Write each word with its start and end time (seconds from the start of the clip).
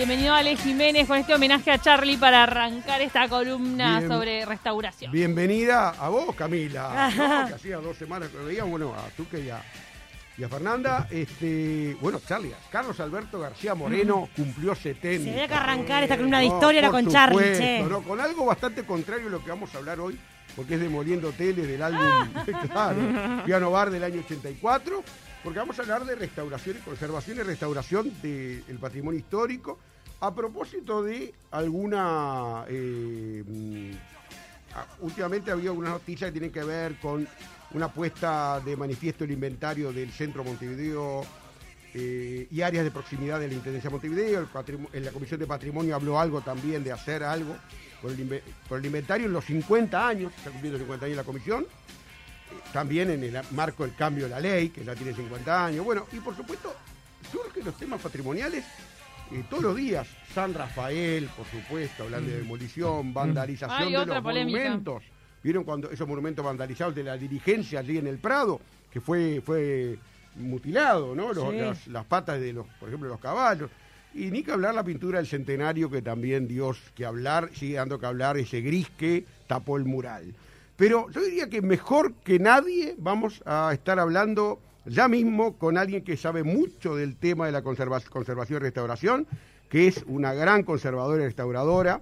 Bienvenido 0.00 0.32
Ale 0.34 0.56
Jiménez 0.56 1.06
con 1.06 1.18
este 1.18 1.34
homenaje 1.34 1.70
a 1.70 1.76
Charlie 1.76 2.16
para 2.16 2.44
arrancar 2.44 3.02
esta 3.02 3.28
columna 3.28 3.98
Bien. 3.98 4.10
sobre 4.10 4.46
restauración. 4.46 5.12
Bienvenida 5.12 5.90
a 5.90 6.08
vos, 6.08 6.34
Camila. 6.34 7.10
¿no? 7.16 7.48
Que 7.48 7.54
hacía 7.56 7.76
dos 7.76 7.98
semanas 7.98 8.30
que 8.30 8.38
lo 8.38 8.46
veíamos, 8.46 8.70
bueno, 8.70 8.94
a 8.94 9.10
Tuque 9.14 9.40
y 9.40 9.50
a, 9.50 9.62
y 10.38 10.42
a 10.42 10.48
Fernanda. 10.48 11.06
Este, 11.10 11.98
bueno, 12.00 12.18
Charlie, 12.26 12.54
Carlos 12.72 12.98
Alberto 12.98 13.40
García 13.40 13.74
Moreno 13.74 14.30
cumplió 14.34 14.74
70. 14.74 15.22
Se 15.22 15.30
había 15.32 15.48
que 15.48 15.54
arrancar 15.54 16.02
esta 16.04 16.16
columna 16.16 16.38
de 16.40 16.48
No, 16.48 16.54
historia, 16.54 16.78
era 16.78 16.90
con 16.90 17.06
Charlie, 17.06 17.58
che. 17.58 17.82
¿no? 17.82 18.00
Con 18.00 18.22
algo 18.22 18.46
bastante 18.46 18.84
contrario 18.84 19.26
a 19.26 19.30
lo 19.32 19.44
que 19.44 19.50
vamos 19.50 19.74
a 19.74 19.78
hablar 19.78 20.00
hoy, 20.00 20.18
porque 20.56 20.76
es 20.76 20.80
Demoliendo 20.80 21.30
Tele 21.32 21.66
del 21.66 21.82
álbum, 21.82 22.32
claro, 22.72 23.42
Piano 23.44 23.70
Bar 23.70 23.90
del 23.90 24.02
año 24.04 24.20
84, 24.24 25.04
porque 25.42 25.58
vamos 25.58 25.78
a 25.78 25.82
hablar 25.82 26.04
de 26.04 26.14
restauración 26.14 26.76
y 26.76 26.80
conservación 26.80 27.38
y 27.38 27.42
restauración 27.42 28.12
del 28.22 28.78
patrimonio 28.80 29.18
histórico, 29.18 29.78
a 30.20 30.34
propósito 30.34 31.02
de 31.02 31.32
alguna... 31.50 32.64
eh, 32.68 33.42
mm, 33.46 33.90
últimamente 35.00 35.50
ha 35.50 35.54
habido 35.54 35.72
algunas 35.72 35.92
noticias 35.92 36.28
que 36.28 36.32
tienen 36.32 36.52
que 36.52 36.62
ver 36.62 36.96
con 37.00 37.26
una 37.72 37.88
puesta 37.88 38.60
de 38.60 38.76
manifiesto 38.76 39.24
el 39.24 39.30
inventario 39.32 39.92
del 39.92 40.10
Centro 40.12 40.44
Montevideo 40.44 41.22
eh, 41.94 42.46
y 42.50 42.60
áreas 42.60 42.84
de 42.84 42.90
proximidad 42.90 43.40
de 43.40 43.48
la 43.48 43.54
Intendencia 43.54 43.88
de 43.88 43.92
Montevideo. 43.94 44.48
En 44.92 45.04
la 45.04 45.10
Comisión 45.10 45.40
de 45.40 45.46
Patrimonio 45.46 45.94
habló 45.96 46.20
algo 46.20 46.40
también 46.40 46.84
de 46.84 46.92
hacer 46.92 47.24
algo 47.24 47.56
con 48.00 48.12
el, 48.12 48.18
inve- 48.28 48.42
con 48.68 48.78
el 48.78 48.86
inventario 48.86 49.26
en 49.26 49.32
los 49.32 49.44
50 49.46 50.06
años, 50.06 50.32
está 50.36 50.50
cumpliendo 50.50 50.78
50 50.78 51.06
años 51.06 51.16
la 51.16 51.24
Comisión. 51.24 51.66
También 52.72 53.10
en 53.10 53.24
el 53.24 53.38
marco 53.52 53.84
del 53.84 53.94
cambio 53.94 54.24
de 54.24 54.30
la 54.30 54.40
ley, 54.40 54.68
que 54.70 54.84
ya 54.84 54.94
tiene 54.94 55.12
50 55.14 55.66
años. 55.66 55.84
Bueno, 55.84 56.06
y 56.12 56.16
por 56.18 56.36
supuesto, 56.36 56.74
surgen 57.32 57.64
los 57.64 57.76
temas 57.76 58.00
patrimoniales 58.00 58.64
eh, 59.32 59.42
todos 59.50 59.62
los 59.62 59.76
días. 59.76 60.06
San 60.34 60.54
Rafael, 60.54 61.28
por 61.36 61.46
supuesto, 61.46 62.04
hablando 62.04 62.30
de 62.30 62.38
demolición, 62.38 63.12
vandalización 63.12 63.78
Hay 63.82 63.92
de 63.92 64.06
los 64.06 64.20
polémica. 64.22 64.58
monumentos. 64.58 65.02
¿Vieron 65.42 65.64
cuando 65.64 65.90
esos 65.90 66.06
monumentos 66.06 66.44
vandalizados 66.44 66.94
de 66.94 67.02
la 67.02 67.16
dirigencia 67.16 67.80
allí 67.80 67.98
en 67.98 68.06
el 68.06 68.18
Prado? 68.18 68.60
Que 68.92 69.00
fue, 69.00 69.42
fue 69.44 69.98
mutilado, 70.36 71.14
¿no? 71.14 71.32
Los- 71.32 71.50
Sí. 71.50 71.56
las, 71.58 71.86
las 71.88 72.04
patas 72.04 72.40
de 72.40 72.52
los, 72.52 72.66
por 72.78 72.88
ejemplo, 72.88 73.08
los 73.08 73.20
caballos. 73.20 73.70
Y 74.12 74.30
ni 74.30 74.42
que 74.42 74.50
hablar 74.52 74.74
la 74.74 74.82
pintura 74.84 75.18
del 75.18 75.26
centenario, 75.26 75.88
que 75.90 76.02
también 76.02 76.48
Dios 76.48 76.78
que 76.96 77.04
hablar, 77.06 77.50
sigue 77.54 77.74
dando 77.76 77.98
que 77.98 78.06
hablar 78.06 78.36
ese 78.36 78.60
gris 78.60 78.88
que 78.98 79.24
tapó 79.46 79.76
el 79.76 79.84
mural. 79.84 80.34
Pero 80.80 81.10
yo 81.10 81.20
diría 81.20 81.50
que 81.50 81.60
mejor 81.60 82.14
que 82.24 82.38
nadie 82.38 82.94
vamos 82.96 83.42
a 83.44 83.70
estar 83.74 83.98
hablando 83.98 84.58
ya 84.86 85.08
mismo 85.08 85.58
con 85.58 85.76
alguien 85.76 86.02
que 86.02 86.16
sabe 86.16 86.42
mucho 86.42 86.96
del 86.96 87.16
tema 87.16 87.44
de 87.44 87.52
la 87.52 87.62
conserva- 87.62 88.00
conservación 88.08 88.60
y 88.60 88.62
restauración, 88.62 89.26
que 89.68 89.88
es 89.88 90.02
una 90.06 90.32
gran 90.32 90.62
conservadora 90.62 91.22
y 91.22 91.26
restauradora, 91.26 92.00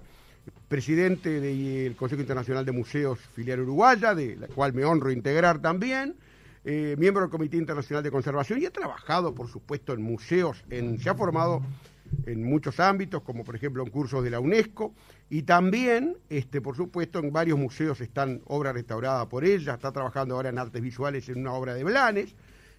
presidente 0.69 1.41
del 1.41 1.97
Consejo 1.97 2.21
Internacional 2.21 2.63
de 2.65 2.71
Museos 2.71 3.19
Filial 3.35 3.59
Uruguaya, 3.59 4.15
de 4.15 4.37
la 4.37 4.47
cual 4.47 4.71
me 4.73 4.85
honro 4.85 5.11
integrar 5.11 5.59
también, 5.59 6.15
eh, 6.63 6.95
miembro 6.97 7.23
del 7.23 7.31
Comité 7.31 7.57
Internacional 7.57 8.01
de 8.01 8.11
Conservación 8.11 8.61
y 8.61 8.65
ha 8.65 8.71
trabajado, 8.71 9.35
por 9.35 9.49
supuesto, 9.49 9.91
en 9.91 10.01
museos, 10.01 10.63
en, 10.69 10.99
se 10.99 11.09
ha 11.09 11.15
formado 11.15 11.61
en 12.25 12.43
muchos 12.43 12.79
ámbitos, 12.79 13.21
como 13.23 13.43
por 13.43 13.55
ejemplo 13.55 13.83
en 13.83 13.89
cursos 13.89 14.23
de 14.23 14.29
la 14.29 14.39
UNESCO, 14.39 14.93
y 15.29 15.43
también, 15.43 16.17
este, 16.29 16.61
por 16.61 16.75
supuesto, 16.75 17.19
en 17.19 17.31
varios 17.31 17.57
museos 17.57 18.01
están 18.01 18.41
obras 18.45 18.73
restauradas 18.73 19.27
por 19.27 19.45
ella, 19.45 19.73
está 19.75 19.91
trabajando 19.91 20.35
ahora 20.35 20.49
en 20.49 20.57
artes 20.57 20.81
visuales 20.81 21.29
en 21.29 21.39
una 21.39 21.53
obra 21.53 21.73
de 21.73 21.83
Blanes, 21.83 22.35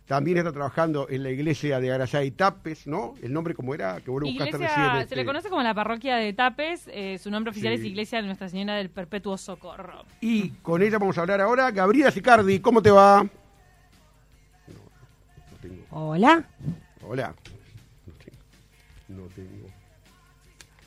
también 0.06 0.38
está 0.38 0.50
trabajando 0.50 1.06
en 1.08 1.22
la 1.22 1.30
iglesia 1.30 1.78
de 1.78 1.92
Arayá 1.92 2.24
y 2.24 2.32
Tapes, 2.32 2.88
¿no? 2.88 3.14
El 3.22 3.32
nombre 3.32 3.54
como 3.54 3.74
era, 3.74 4.00
que 4.00 4.10
vos 4.10 4.20
buscaste 4.22 4.58
recién. 4.58 4.90
se 4.96 5.00
este, 5.02 5.14
le 5.14 5.24
conoce 5.24 5.48
como 5.48 5.62
la 5.62 5.72
parroquia 5.72 6.16
de 6.16 6.32
Tapes, 6.32 6.88
eh, 6.92 7.16
su 7.18 7.30
nombre 7.30 7.52
oficial 7.52 7.74
Sí. 7.74 7.80
es 7.80 7.86
Iglesia 7.86 8.18
de 8.20 8.26
Nuestra 8.26 8.48
Señora 8.48 8.74
del 8.74 8.90
Perpetuo 8.90 9.38
Socorro. 9.38 10.04
Y 10.20 10.48
con 10.62 10.82
ella 10.82 10.98
vamos 10.98 11.16
a 11.16 11.20
hablar 11.20 11.40
ahora. 11.40 11.70
Gabriela 11.70 12.10
Sicardi, 12.10 12.58
¿cómo 12.58 12.82
te 12.82 12.90
va? 12.90 13.22
No, 13.22 14.74
no 15.52 15.56
tengo. 15.62 15.84
Hola. 15.90 16.44
Hola. 17.02 17.34
No 19.10 19.28
tengo. 19.30 19.79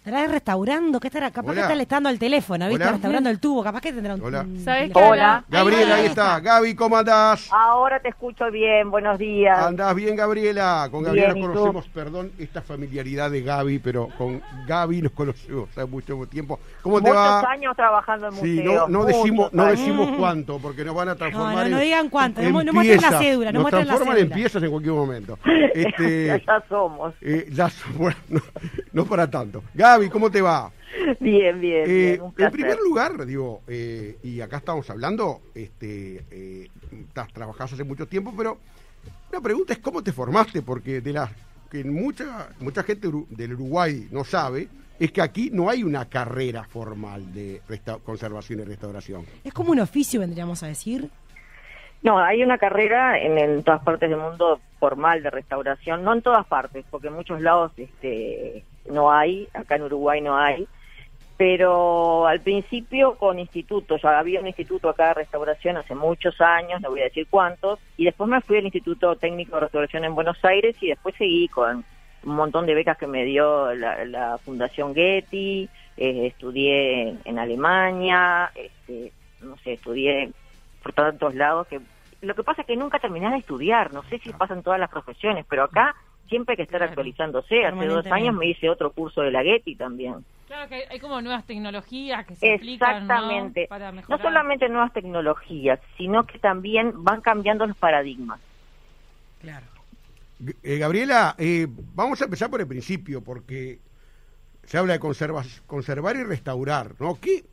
¿Estará 0.05 0.27
restaurando? 0.27 0.99
¿Qué 0.99 1.07
estará? 1.07 1.31
Capaz 1.31 1.51
Hola. 1.51 1.53
que 1.55 1.61
está 1.61 1.75
listando 1.75 2.09
el 2.09 2.19
teléfono, 2.19 2.67
¿viste? 2.67 2.83
Hola. 2.83 2.91
Restaurando 2.91 3.29
el 3.29 3.39
tubo. 3.39 3.63
Capaz 3.63 3.79
que 3.79 3.93
tendrá 3.93 4.15
un. 4.15 4.21
Hola. 4.21 4.45
¿Sabes 4.61 4.91
qué? 4.91 4.99
Hola. 5.01 5.45
Gabriela, 5.47 5.95
ahí 5.95 6.07
está. 6.07 6.41
Gaby, 6.41 6.75
¿cómo 6.75 6.97
andás? 6.97 7.47
Ahora 7.53 8.01
te 8.01 8.09
escucho 8.09 8.51
bien, 8.51 8.91
buenos 8.91 9.17
días. 9.17 9.57
Andás 9.57 9.95
bien, 9.95 10.17
Gabriela. 10.17 10.89
Con 10.91 11.03
Gabriela 11.03 11.33
Bien, 11.33 11.47
conocemos, 11.47 11.87
perdón, 11.87 12.33
esta 12.37 12.61
familiaridad 12.61 13.31
de 13.31 13.43
Gaby, 13.43 13.79
pero 13.79 14.09
con 14.17 14.41
Gaby 14.67 15.03
nos 15.03 15.13
conocemos 15.13 15.69
hace 15.69 15.85
mucho 15.85 16.17
tiempo. 16.29 16.59
¿Cómo 16.81 16.97
te 17.01 17.07
Muchos 17.07 17.15
va? 17.17 17.39
años 17.49 17.73
trabajando 17.73 18.27
en 18.27 18.33
Sí, 18.33 18.55
museos. 18.61 18.89
no, 18.89 18.99
no 18.99 19.05
decimos, 19.05 19.53
no 19.53 19.65
decimos 19.67 20.09
cuánto, 20.17 20.59
porque 20.59 20.83
nos 20.83 20.95
van 20.95 21.07
a 21.09 21.15
transformar 21.15 21.55
no, 21.55 21.61
en. 21.61 21.71
no 21.71 21.79
digan 21.79 22.09
cuánto, 22.09 22.41
no 22.41 22.47
en 22.47 22.53
mu- 22.53 22.63
no 22.63 22.73
muestren 22.73 23.01
la 23.01 23.19
cédula, 23.19 23.51
no 23.53 23.59
Nos 23.59 23.61
muestren 23.71 23.87
la 23.87 23.93
transforman 23.93 24.17
en 24.17 24.23
cédula. 24.23 24.35
piezas 24.35 24.63
en 24.63 24.69
cualquier 24.69 24.93
momento. 24.95 25.39
Este, 25.73 26.43
ya 26.45 26.61
somos. 26.67 27.13
eh, 27.21 27.47
ya, 27.51 27.71
bueno, 27.97 28.17
no, 29.03 29.05
para 29.05 29.29
tanto. 29.29 29.63
Gaby, 29.73 30.09
¿cómo 30.09 30.29
te 30.31 30.41
va? 30.41 30.71
Bien, 31.19 31.59
bien, 31.59 31.83
Eh, 31.87 32.11
bien. 32.11 32.21
Un 32.21 32.33
en 32.37 32.51
primer 32.51 32.77
lugar, 32.79 33.25
digo, 33.25 33.61
eh, 33.67 34.17
y 34.23 34.39
acá 34.41 34.57
estamos 34.57 34.89
hablando, 34.89 35.41
este, 35.55 36.23
eh, 36.31 36.69
estás- 37.07 37.33
trabajás 37.33 37.73
hace 37.73 37.83
mucho 37.83 38.07
tiempo, 38.07 38.31
pero 38.37 38.59
una 39.31 39.41
pregunta 39.41 39.73
es 39.73 39.79
cómo 39.79 40.03
te 40.03 40.11
formaste, 40.11 40.61
porque 40.61 41.01
de 41.01 41.13
las 41.13 41.31
que 41.71 41.83
mucha 41.83 42.49
mucha 42.59 42.83
gente 42.83 43.09
del 43.29 43.53
Uruguay 43.53 44.07
no 44.11 44.23
sabe, 44.23 44.67
es 44.99 45.11
que 45.11 45.21
aquí 45.21 45.49
no 45.51 45.69
hay 45.69 45.83
una 45.83 46.05
carrera 46.07 46.63
formal 46.65 47.33
de 47.33 47.61
resta- 47.67 47.97
conservación 48.03 48.59
y 48.59 48.63
restauración. 48.63 49.25
Es 49.43 49.51
como 49.51 49.71
un 49.71 49.79
oficio, 49.79 50.19
vendríamos 50.19 50.61
a 50.61 50.67
decir. 50.67 51.09
No, 52.03 52.19
hay 52.19 52.43
una 52.43 52.59
carrera 52.59 53.17
en, 53.19 53.39
en 53.39 53.63
todas 53.63 53.81
partes 53.81 54.09
del 54.11 54.19
mundo 54.19 54.59
formal 54.79 55.23
de 55.23 55.31
restauración, 55.31 56.03
no 56.03 56.13
en 56.13 56.21
todas 56.21 56.45
partes, 56.45 56.85
porque 56.91 57.07
en 57.07 57.13
muchos 57.13 57.41
lados 57.41 57.71
este, 57.77 58.63
no 58.89 59.11
hay, 59.11 59.47
acá 59.53 59.75
en 59.75 59.83
Uruguay 59.83 60.21
no 60.21 60.37
hay, 60.37 60.67
pero 61.37 62.27
al 62.27 62.41
principio 62.41 63.15
con 63.15 63.39
institutos, 63.39 64.01
ya 64.01 64.19
había 64.19 64.39
un 64.39 64.47
instituto 64.47 64.89
acá 64.89 65.09
de 65.09 65.13
restauración 65.15 65.77
hace 65.77 65.95
muchos 65.95 66.39
años, 66.41 66.79
no 66.81 66.89
voy 66.89 67.01
a 67.01 67.05
decir 67.05 67.27
cuántos, 67.29 67.79
y 67.97 68.05
después 68.05 68.29
me 68.29 68.41
fui 68.41 68.57
al 68.57 68.65
Instituto 68.65 69.15
Técnico 69.15 69.55
de 69.55 69.61
Restauración 69.61 70.05
en 70.05 70.15
Buenos 70.15 70.37
Aires 70.43 70.75
y 70.81 70.89
después 70.89 71.15
seguí 71.17 71.47
con 71.47 71.83
un 72.23 72.35
montón 72.35 72.65
de 72.65 72.75
becas 72.75 72.97
que 72.97 73.07
me 73.07 73.25
dio 73.25 73.73
la, 73.73 74.05
la 74.05 74.37
Fundación 74.37 74.93
Getty, 74.93 75.69
eh, 75.97 76.27
estudié 76.27 77.09
en, 77.09 77.19
en 77.25 77.39
Alemania, 77.39 78.51
este, 78.55 79.11
no 79.41 79.57
sé, 79.57 79.73
estudié 79.73 80.31
por 80.81 80.93
tantos 80.93 81.33
lados 81.35 81.67
que 81.67 81.81
lo 82.21 82.35
que 82.35 82.43
pasa 82.43 82.61
es 82.61 82.67
que 82.67 82.77
nunca 82.77 82.99
terminás 82.99 83.33
de 83.33 83.39
estudiar, 83.39 83.93
no 83.93 84.01
sé 84.03 84.17
si 84.19 84.31
pasa 84.31 84.53
en 84.53 84.63
todas 84.63 84.79
las 84.79 84.89
profesiones, 84.89 85.45
pero 85.49 85.63
acá 85.63 85.93
siempre 86.29 86.53
hay 86.53 86.57
que 86.57 86.63
estar 86.63 86.79
Claro, 86.79 86.91
actualizándose. 86.91 87.65
Hace 87.65 87.85
dos 87.85 88.05
años 88.07 88.35
me 88.35 88.47
hice 88.49 88.69
otro 88.69 88.91
curso 88.91 89.21
de 89.21 89.31
la 89.31 89.43
Getty 89.43 89.75
también. 89.75 90.15
Claro 90.47 90.69
que 90.69 90.85
hay, 90.89 90.99
como 90.99 91.21
nuevas 91.21 91.45
tecnologías 91.45 92.25
que 92.27 92.35
se 92.35 92.53
aplican 92.55 93.07
¿no? 93.07 93.13
Exactamente. 93.13 93.67
para 93.67 93.91
No 93.91 94.17
solamente 94.17 94.69
nuevas 94.69 94.93
tecnologías, 94.93 95.79
sino 95.97 96.25
que 96.25 96.37
también 96.39 96.91
van 97.03 97.21
cambiando 97.21 97.65
los 97.65 97.77
paradigmas. 97.77 98.39
Claro. 99.41 99.65
Eh, 100.61 100.77
Gabriela, 100.77 101.35
eh, 101.37 101.67
vamos 101.95 102.21
a 102.21 102.25
empezar 102.25 102.49
por 102.49 102.59
el 102.61 102.67
principio, 102.67 103.23
porque 103.23 103.79
se 104.63 104.77
habla 104.77 104.93
de 104.93 104.99
conservas- 104.99 105.61
conservar 105.65 106.15
y 106.15 106.23
restaurar, 106.23 106.91
¿no? 106.99 107.19
¿Qué, 107.19 107.43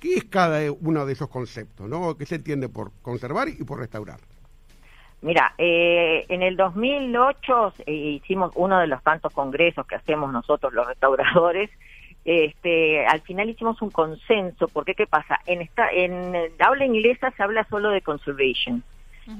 ¿Qué 0.00 0.14
es 0.14 0.24
cada 0.24 0.60
uno 0.72 1.04
de 1.04 1.12
esos 1.12 1.28
conceptos, 1.28 1.88
¿no? 1.88 2.16
¿Qué 2.16 2.24
se 2.26 2.36
entiende 2.36 2.68
por 2.68 2.92
conservar 3.02 3.48
y 3.48 3.64
por 3.64 3.78
restaurar? 3.78 4.20
Mira, 5.22 5.54
eh, 5.58 6.24
en 6.28 6.42
el 6.42 6.56
2008 6.56 7.74
eh, 7.86 7.92
hicimos 7.92 8.52
uno 8.54 8.78
de 8.78 8.86
los 8.86 9.02
tantos 9.02 9.32
congresos 9.34 9.86
que 9.86 9.96
hacemos 9.96 10.32
nosotros 10.32 10.72
los 10.72 10.86
restauradores, 10.86 11.70
este, 12.24 13.06
al 13.06 13.20
final 13.22 13.48
hicimos 13.48 13.80
un 13.82 13.90
consenso, 13.90 14.68
porque 14.68 14.94
¿qué 14.94 15.06
pasa? 15.06 15.40
En 15.46 15.60
esta, 15.62 15.90
en 15.90 16.32
la 16.32 16.66
habla 16.66 16.84
inglesa 16.84 17.30
se 17.32 17.42
habla 17.42 17.66
solo 17.68 17.90
de 17.90 18.02
conservation. 18.02 18.82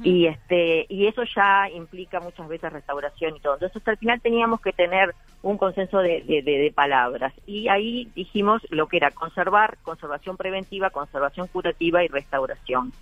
Y 0.04 0.26
este 0.26 0.86
y 0.88 1.08
eso 1.08 1.24
ya 1.34 1.68
implica 1.68 2.20
muchas 2.20 2.46
veces 2.46 2.72
restauración 2.72 3.34
y 3.34 3.40
todo. 3.40 3.54
Entonces 3.54 3.82
al 3.88 3.96
final 3.96 4.20
teníamos 4.20 4.60
que 4.60 4.72
tener 4.72 5.16
un 5.42 5.58
consenso 5.58 5.98
de, 5.98 6.22
de, 6.22 6.42
de 6.42 6.72
palabras 6.72 7.34
y 7.44 7.66
ahí 7.66 8.08
dijimos 8.14 8.62
lo 8.70 8.86
que 8.86 8.98
era 8.98 9.10
conservar, 9.10 9.78
conservación 9.82 10.36
preventiva, 10.36 10.90
conservación 10.90 11.48
curativa 11.48 12.04
y 12.04 12.08
restauración. 12.08 12.92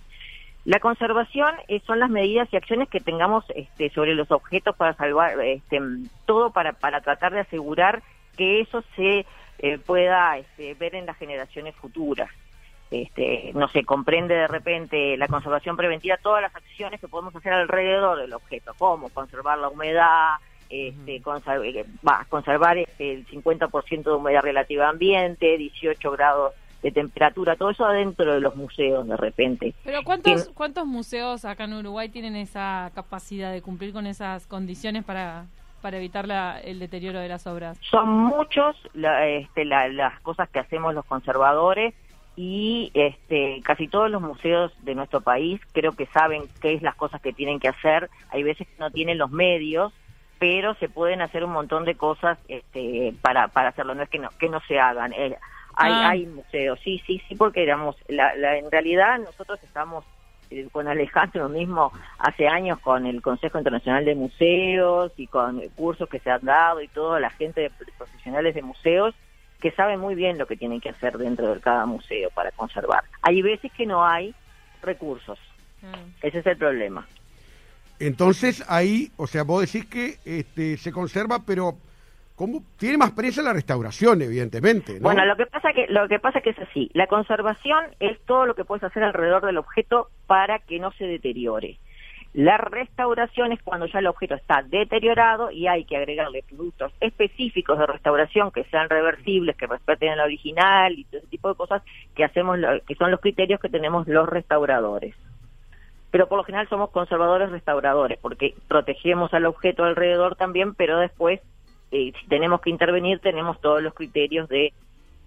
La 0.69 0.79
conservación 0.79 1.55
eh, 1.67 1.81
son 1.87 1.97
las 1.97 2.11
medidas 2.11 2.47
y 2.51 2.55
acciones 2.55 2.89
que 2.89 2.99
tengamos 2.99 3.43
este, 3.55 3.89
sobre 3.89 4.13
los 4.13 4.29
objetos 4.29 4.75
para 4.75 4.93
salvar, 4.93 5.41
este, 5.41 5.81
todo 6.27 6.51
para, 6.51 6.73
para 6.73 7.01
tratar 7.01 7.33
de 7.33 7.39
asegurar 7.39 8.03
que 8.37 8.61
eso 8.61 8.83
se 8.95 9.25
eh, 9.57 9.79
pueda 9.79 10.37
este, 10.37 10.75
ver 10.75 10.93
en 10.93 11.07
las 11.07 11.17
generaciones 11.17 11.73
futuras. 11.73 12.29
Este, 12.91 13.51
no 13.55 13.67
se 13.69 13.83
comprende 13.83 14.35
de 14.35 14.47
repente 14.47 15.17
la 15.17 15.27
conservación 15.27 15.75
preventiva, 15.75 16.17
todas 16.17 16.43
las 16.43 16.55
acciones 16.55 17.01
que 17.01 17.07
podemos 17.07 17.35
hacer 17.35 17.51
alrededor 17.51 18.19
del 18.19 18.33
objeto, 18.33 18.75
como 18.77 19.09
conservar 19.09 19.57
la 19.57 19.69
humedad, 19.69 20.35
este, 20.69 21.19
conservar, 21.23 21.65
eh, 21.65 21.85
conservar 22.29 22.77
este, 22.77 23.13
el 23.13 23.25
50% 23.25 24.03
de 24.03 24.11
humedad 24.11 24.43
relativa 24.43 24.83
al 24.83 24.91
ambiente, 24.91 25.57
18 25.57 26.11
grados 26.11 26.53
de 26.81 26.91
temperatura, 26.91 27.55
todo 27.55 27.69
eso 27.69 27.85
adentro 27.85 28.33
de 28.33 28.39
los 28.39 28.55
museos 28.55 29.07
de 29.07 29.17
repente. 29.17 29.73
Pero 29.83 30.03
¿cuántos, 30.03 30.49
¿cuántos 30.49 30.85
museos 30.85 31.45
acá 31.45 31.65
en 31.65 31.73
Uruguay 31.73 32.09
tienen 32.09 32.35
esa 32.35 32.91
capacidad 32.95 33.51
de 33.51 33.61
cumplir 33.61 33.93
con 33.93 34.07
esas 34.07 34.47
condiciones 34.47 35.03
para, 35.03 35.45
para 35.81 35.97
evitar 35.97 36.27
la, 36.27 36.59
el 36.59 36.79
deterioro 36.79 37.19
de 37.19 37.27
las 37.27 37.47
obras? 37.47 37.77
Son 37.89 38.09
muchos 38.09 38.75
este, 38.93 39.65
las 39.65 40.19
cosas 40.21 40.49
que 40.49 40.59
hacemos 40.59 40.93
los 40.93 41.05
conservadores 41.05 41.93
y 42.35 42.91
este, 42.93 43.61
casi 43.63 43.89
todos 43.89 44.09
los 44.09 44.21
museos 44.21 44.71
de 44.83 44.95
nuestro 44.95 45.19
país 45.19 45.59
creo 45.73 45.91
que 45.91 46.05
saben 46.05 46.43
qué 46.61 46.73
es 46.73 46.81
las 46.81 46.95
cosas 46.95 47.21
que 47.21 47.33
tienen 47.33 47.59
que 47.59 47.67
hacer. 47.67 48.09
Hay 48.31 48.43
veces 48.43 48.65
que 48.65 48.79
no 48.79 48.91
tienen 48.91 49.17
los 49.17 49.31
medios, 49.31 49.91
pero 50.39 50.73
se 50.75 50.87
pueden 50.87 51.21
hacer 51.21 51.43
un 51.43 51.51
montón 51.51 51.83
de 51.83 51.95
cosas 51.95 52.37
este, 52.47 53.13
para, 53.21 53.49
para 53.49 53.69
hacerlo. 53.69 53.93
No 53.93 54.03
es 54.03 54.09
que 54.09 54.19
no, 54.19 54.29
que 54.39 54.47
no 54.47 54.61
se 54.69 54.79
hagan. 54.79 55.11
Eh, 55.11 55.35
hay, 55.79 55.93
ah. 55.93 56.09
hay 56.09 56.25
museos, 56.25 56.79
sí, 56.83 57.01
sí, 57.07 57.21
sí, 57.27 57.35
porque 57.35 57.63
éramos, 57.63 57.95
la, 58.09 58.35
la, 58.35 58.57
en 58.57 58.69
realidad 58.69 59.17
nosotros 59.17 59.59
estamos 59.63 60.03
eh, 60.49 60.67
con 60.71 60.87
Alejandro 60.87 61.47
mismo 61.47 61.93
hace 62.17 62.47
años 62.47 62.79
con 62.79 63.05
el 63.05 63.21
Consejo 63.21 63.57
Internacional 63.57 64.03
de 64.03 64.15
Museos 64.15 65.13
y 65.15 65.27
con 65.27 65.61
cursos 65.69 66.09
que 66.09 66.19
se 66.19 66.29
han 66.29 66.43
dado 66.43 66.81
y 66.81 66.89
toda 66.89 67.19
la 67.21 67.29
gente 67.29 67.61
de 67.61 67.71
profesionales 67.97 68.55
de 68.55 68.61
museos 68.61 69.15
que 69.61 69.71
saben 69.71 70.01
muy 70.01 70.15
bien 70.15 70.37
lo 70.37 70.47
que 70.47 70.57
tienen 70.57 70.81
que 70.81 70.89
hacer 70.89 71.17
dentro 71.17 71.53
de 71.53 71.61
cada 71.61 71.85
museo 71.85 72.29
para 72.31 72.51
conservar. 72.51 73.03
Hay 73.21 73.41
veces 73.41 73.71
que 73.71 73.85
no 73.85 74.05
hay 74.05 74.35
recursos. 74.81 75.39
Mm. 75.81 76.25
Ese 76.25 76.39
es 76.39 76.45
el 76.45 76.57
problema. 76.57 77.07
Entonces 77.99 78.65
ahí, 78.67 79.11
o 79.15 79.27
sea, 79.27 79.43
vos 79.43 79.61
decís 79.61 79.89
que 79.89 80.17
este, 80.25 80.77
se 80.77 80.91
conserva, 80.91 81.43
pero 81.45 81.77
¿cómo? 82.39 82.63
tiene 82.77 82.97
más 82.97 83.11
presa 83.11 83.41
la 83.41 83.51
restauración, 83.51 84.21
evidentemente. 84.21 84.93
¿no? 84.93 85.01
Bueno, 85.01 85.25
lo 85.25 85.35
que 85.35 85.45
pasa 85.45 85.73
que 85.73 85.87
lo 85.89 86.07
que 86.07 86.19
pasa 86.19 86.39
que 86.39 86.51
es 86.51 86.59
así. 86.59 86.89
La 86.93 87.07
conservación 87.07 87.83
es 87.99 88.17
todo 88.25 88.45
lo 88.45 88.55
que 88.55 88.63
puedes 88.63 88.81
hacer 88.85 89.03
alrededor 89.03 89.45
del 89.45 89.57
objeto 89.57 90.07
para 90.25 90.59
que 90.59 90.79
no 90.79 90.93
se 90.93 91.03
deteriore. 91.03 91.79
La 92.33 92.57
restauración 92.57 93.51
es 93.51 93.61
cuando 93.61 93.87
ya 93.87 93.99
el 93.99 94.07
objeto 94.07 94.35
está 94.35 94.63
deteriorado 94.63 95.51
y 95.51 95.67
hay 95.67 95.83
que 95.83 95.97
agregarle 95.97 96.43
productos 96.43 96.93
específicos 97.01 97.77
de 97.77 97.87
restauración 97.87 98.51
que 98.51 98.63
sean 98.65 98.87
reversibles, 98.87 99.57
que 99.57 99.67
respeten 99.67 100.13
el 100.13 100.21
original 100.21 100.97
y 100.97 101.03
todo 101.05 101.17
ese 101.17 101.27
tipo 101.27 101.49
de 101.49 101.55
cosas 101.55 101.83
que 102.15 102.23
hacemos, 102.23 102.57
que 102.87 102.95
son 102.95 103.11
los 103.11 103.19
criterios 103.19 103.59
que 103.59 103.67
tenemos 103.67 104.07
los 104.07 104.29
restauradores. 104.29 105.13
Pero 106.11 106.29
por 106.29 106.37
lo 106.37 106.45
general 106.45 106.69
somos 106.69 106.91
conservadores 106.91 107.51
restauradores 107.51 108.17
porque 108.19 108.53
protegemos 108.69 109.33
al 109.33 109.45
objeto 109.45 109.83
alrededor 109.83 110.37
también, 110.37 110.73
pero 110.73 110.99
después 110.99 111.41
eh, 111.91 112.11
si 112.19 112.27
tenemos 112.27 112.61
que 112.61 112.69
intervenir 112.69 113.19
tenemos 113.19 113.59
todos 113.61 113.81
los 113.81 113.93
criterios 113.93 114.47
de 114.49 114.73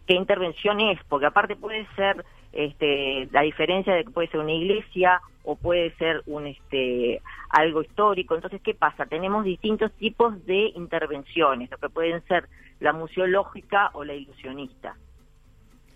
qué 0.06 0.14
intervención 0.14 0.80
es, 0.80 0.98
porque 1.08 1.26
aparte 1.26 1.56
puede 1.56 1.86
ser 1.96 2.24
este, 2.52 3.28
la 3.32 3.42
diferencia 3.42 3.94
de 3.94 4.04
que 4.04 4.10
puede 4.10 4.28
ser 4.28 4.40
una 4.40 4.52
iglesia 4.52 5.20
o 5.44 5.56
puede 5.56 5.94
ser 5.96 6.22
un 6.26 6.46
este 6.46 7.20
algo 7.50 7.82
histórico. 7.82 8.34
Entonces, 8.34 8.60
¿qué 8.62 8.74
pasa? 8.74 9.06
Tenemos 9.06 9.44
distintos 9.44 9.92
tipos 9.92 10.44
de 10.46 10.72
intervenciones, 10.74 11.70
lo 11.70 11.78
que 11.78 11.88
pueden 11.88 12.22
ser 12.26 12.48
la 12.80 12.92
museológica 12.92 13.90
o 13.94 14.04
la 14.04 14.14
ilusionista. 14.14 14.96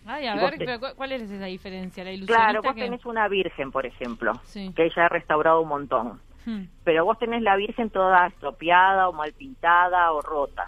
Ay, 0.06 0.26
a 0.26 0.36
ver, 0.36 0.78
¿cuál 0.96 1.12
es 1.12 1.22
esa 1.22 1.46
diferencia? 1.46 2.04
¿La 2.04 2.12
ilusionista 2.12 2.44
claro, 2.44 2.62
vos 2.62 2.74
tenés 2.76 3.04
una 3.06 3.26
virgen, 3.28 3.72
por 3.72 3.86
ejemplo, 3.86 4.32
que 4.52 4.84
ella 4.84 5.06
ha 5.06 5.08
restaurado 5.08 5.60
un 5.60 5.68
montón. 5.68 6.20
Hmm. 6.46 6.64
Pero 6.84 7.04
vos 7.04 7.18
tenés 7.18 7.42
la 7.42 7.56
virgen 7.56 7.90
toda 7.90 8.28
estropeada 8.28 9.08
o 9.08 9.12
mal 9.12 9.34
pintada 9.34 10.10
o 10.12 10.22
rota 10.22 10.66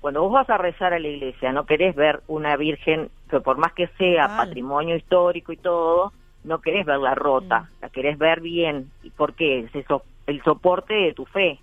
cuando 0.00 0.22
vos 0.22 0.32
vas 0.32 0.48
a 0.48 0.56
rezar 0.56 0.94
a 0.94 0.98
la 0.98 1.08
iglesia, 1.08 1.52
no 1.52 1.66
querés 1.66 1.94
ver 1.94 2.20
una 2.26 2.56
virgen 2.56 3.10
que 3.28 3.40
por 3.40 3.58
más 3.58 3.72
que 3.74 3.86
sea 3.98 4.28
patrimonio 4.28 4.96
histórico 4.96 5.52
y 5.52 5.58
todo, 5.58 6.12
no 6.42 6.60
querés 6.60 6.86
verla 6.86 7.14
rota, 7.14 7.60
mm. 7.60 7.68
la 7.82 7.88
querés 7.90 8.18
ver 8.18 8.40
bien. 8.40 8.90
¿Y 9.02 9.10
por 9.10 9.34
qué? 9.34 9.60
Es 9.60 9.74
eso, 9.74 10.02
el 10.26 10.42
soporte 10.42 10.94
de 10.94 11.12
tu 11.12 11.26
fe. 11.26 11.58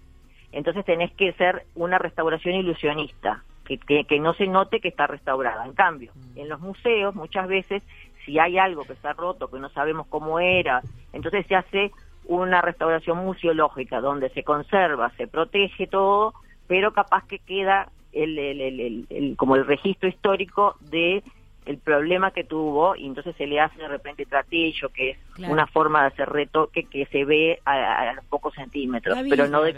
Entonces 0.51 0.85
tenés 0.85 1.11
que 1.13 1.33
ser 1.33 1.65
una 1.75 1.97
restauración 1.97 2.55
ilusionista, 2.55 3.43
que, 3.65 3.77
que, 3.77 4.19
no 4.19 4.33
se 4.33 4.47
note 4.47 4.79
que 4.79 4.87
está 4.87 5.07
restaurada. 5.07 5.65
En 5.65 5.73
cambio, 5.73 6.11
mm. 6.13 6.39
en 6.39 6.47
los 6.47 6.59
museos 6.59 7.15
muchas 7.15 7.47
veces, 7.47 7.81
si 8.23 8.37
hay 8.37 8.59
algo 8.59 8.83
que 8.83 8.93
está 8.93 9.13
roto, 9.13 9.49
que 9.49 9.59
no 9.59 9.69
sabemos 9.69 10.05
cómo 10.07 10.39
era, 10.39 10.83
entonces 11.11 11.45
se 11.47 11.55
hace 11.55 11.91
una 12.27 12.61
restauración 12.61 13.17
museológica, 13.17 14.01
donde 14.01 14.29
se 14.29 14.43
conserva, 14.43 15.11
se 15.17 15.27
protege 15.27 15.87
todo, 15.87 16.33
pero 16.67 16.93
capaz 16.93 17.25
que 17.25 17.39
queda 17.39 17.89
el, 18.11 18.37
el, 18.37 19.07
el, 19.09 19.35
como 19.37 19.55
el 19.55 19.65
registro 19.65 20.09
histórico 20.09 20.75
de 20.81 21.23
el 21.65 21.77
problema 21.77 22.31
que 22.31 22.45
tuvo 22.45 22.95
y 22.95 23.05
entonces 23.05 23.35
se 23.35 23.45
le 23.45 23.59
hace 23.59 23.77
de 23.77 23.89
repente 23.89 24.25
tratillo, 24.25 24.89
que 24.89 25.11
es 25.11 25.17
una 25.49 25.67
forma 25.67 26.01
de 26.01 26.07
hacer 26.07 26.29
retoque 26.29 26.85
que 26.85 27.05
se 27.07 27.25
ve 27.25 27.59
a, 27.65 28.13
los 28.13 28.25
pocos 28.25 28.53
centímetros, 28.55 29.17
pero 29.29 29.47
no 29.49 29.63
de, 29.63 29.73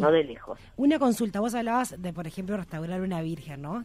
no 0.00 0.10
de 0.10 0.24
lejos. 0.24 0.58
Una 0.76 0.98
consulta, 0.98 1.40
vos 1.40 1.54
hablabas 1.54 2.00
de, 2.00 2.12
por 2.12 2.26
ejemplo, 2.26 2.56
restaurar 2.58 3.00
una 3.00 3.22
virgen, 3.22 3.62
¿no? 3.62 3.84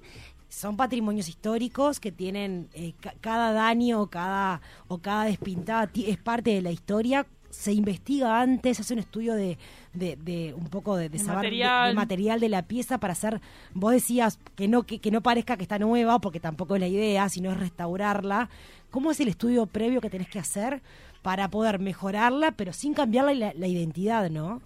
Son 0.49 0.75
patrimonios 0.75 1.29
históricos 1.29 2.01
que 2.01 2.11
tienen 2.11 2.67
eh, 2.73 2.93
cada 3.21 3.53
daño 3.53 4.07
cada, 4.07 4.61
o 4.87 4.97
cada 4.97 5.25
despintada 5.25 5.89
es 5.95 6.17
parte 6.17 6.49
de 6.49 6.61
la 6.61 6.71
historia 6.71 7.25
se 7.49 7.73
investiga 7.73 8.41
antes, 8.41 8.79
hace 8.79 8.93
un 8.93 8.99
estudio 8.99 9.33
de, 9.33 9.57
de, 9.93 10.53
un 10.55 10.69
poco 10.69 10.95
de, 10.95 11.09
de, 11.09 11.23
material. 11.23 11.95
material. 11.95 12.39
de 12.39 12.49
la 12.49 12.63
pieza 12.63 12.99
para 12.99 13.13
hacer, 13.13 13.41
vos 13.73 13.91
decías 13.91 14.37
que 14.55 14.67
no, 14.67 14.83
que, 14.83 15.11
no 15.11 15.21
parezca 15.21 15.57
que 15.57 15.63
está 15.63 15.79
nueva, 15.79 16.19
porque 16.19 16.39
tampoco 16.39 16.75
es 16.75 16.81
la 16.81 16.87
idea, 16.87 17.27
sino 17.29 17.51
es 17.51 17.59
restaurarla. 17.59 18.49
¿Cómo 18.91 19.11
es 19.11 19.19
el 19.19 19.27
estudio 19.27 19.65
previo 19.65 20.01
que 20.01 20.09
tenés 20.09 20.29
que 20.29 20.39
hacer 20.39 20.81
para 21.21 21.49
poder 21.49 21.79
mejorarla, 21.79 22.51
pero 22.51 22.73
sin 22.73 22.93
cambiarla 22.93 23.33
la, 23.33 23.53
la 23.55 23.67
identidad, 23.67 24.29
no? 24.29 24.61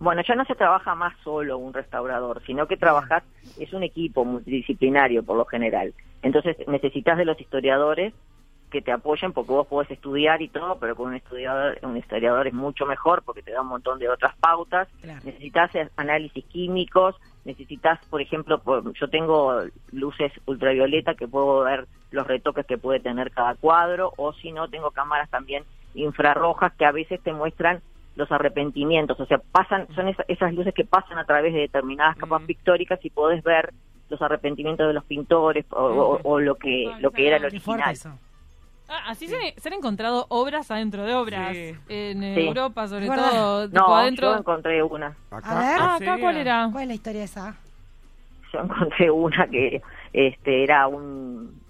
Bueno, 0.00 0.22
ya 0.26 0.34
no 0.34 0.44
se 0.44 0.54
trabaja 0.54 0.94
más 0.94 1.14
solo 1.22 1.56
un 1.56 1.72
restaurador, 1.72 2.42
sino 2.44 2.66
que 2.66 2.76
trabajas, 2.76 3.22
es 3.58 3.72
un 3.72 3.82
equipo 3.84 4.24
multidisciplinario 4.24 5.22
por 5.22 5.36
lo 5.36 5.46
general. 5.46 5.94
Entonces 6.22 6.56
necesitas 6.66 7.16
de 7.16 7.24
los 7.24 7.40
historiadores 7.40 8.12
que 8.74 8.82
te 8.82 8.90
apoyen 8.90 9.32
porque 9.32 9.52
vos 9.52 9.68
podés 9.68 9.88
estudiar 9.92 10.42
y 10.42 10.48
todo, 10.48 10.80
pero 10.80 10.96
con 10.96 11.06
un 11.06 11.14
historiador, 11.14 11.78
un 11.82 11.96
historiador 11.96 12.48
es 12.48 12.52
mucho 12.52 12.86
mejor 12.86 13.22
porque 13.22 13.40
te 13.40 13.52
da 13.52 13.60
un 13.60 13.68
montón 13.68 14.00
de 14.00 14.08
otras 14.08 14.34
pautas. 14.38 14.88
Necesitas 15.22 15.70
análisis 15.94 16.44
químicos, 16.46 17.14
necesitas, 17.44 18.04
por 18.06 18.20
ejemplo, 18.20 18.60
yo 19.00 19.08
tengo 19.08 19.60
luces 19.92 20.32
ultravioleta 20.46 21.14
que 21.14 21.28
puedo 21.28 21.60
ver 21.60 21.86
los 22.10 22.26
retoques 22.26 22.66
que 22.66 22.76
puede 22.76 22.98
tener 22.98 23.30
cada 23.30 23.54
cuadro, 23.54 24.12
o 24.16 24.32
si 24.32 24.50
no, 24.50 24.68
tengo 24.68 24.90
cámaras 24.90 25.30
también 25.30 25.62
infrarrojas 25.94 26.72
que 26.72 26.84
a 26.84 26.90
veces 26.90 27.22
te 27.22 27.32
muestran 27.32 27.80
los 28.16 28.32
arrepentimientos, 28.32 29.20
o 29.20 29.26
sea, 29.26 29.38
pasan, 29.52 29.86
son 29.94 30.12
esas 30.26 30.52
luces 30.52 30.74
que 30.74 30.84
pasan 30.84 31.18
a 31.18 31.26
través 31.26 31.52
de 31.52 31.60
determinadas 31.60 32.16
capas 32.16 32.42
pictóricas 32.42 32.98
y 33.04 33.10
podés 33.10 33.44
ver 33.44 33.72
los 34.08 34.20
arrepentimientos 34.20 34.88
de 34.88 34.94
los 34.94 35.04
pintores 35.04 35.64
o, 35.70 36.40
lo 36.40 36.56
que 36.56 36.92
lo 36.98 37.12
que 37.12 37.28
era 37.28 37.36
el 37.36 37.44
original. 37.44 37.94
Ah, 38.88 39.04
así 39.08 39.26
se, 39.26 39.36
han 39.36 39.72
encontrado 39.72 40.26
obras 40.28 40.70
adentro 40.70 41.04
de 41.04 41.14
obras. 41.14 41.56
En 41.88 42.22
Europa, 42.22 42.86
sobre 42.86 43.06
todo. 43.06 43.68
No, 43.68 43.96
adentro... 43.96 44.32
yo 44.32 44.38
encontré 44.38 44.82
una. 44.82 45.16
¿Acá? 45.30 45.50
A 45.50 45.58
ver, 45.58 45.78
ah, 45.80 45.94
¿acá 45.96 46.18
cuál 46.20 46.36
era? 46.36 46.68
¿Cuál 46.70 46.82
es 46.82 46.88
la 46.88 46.94
historia 46.94 47.24
esa? 47.24 47.56
Yo 48.52 48.60
encontré 48.60 49.10
una 49.10 49.46
que 49.48 49.82
este 50.12 50.62
era 50.62 50.86
un. 50.86 51.62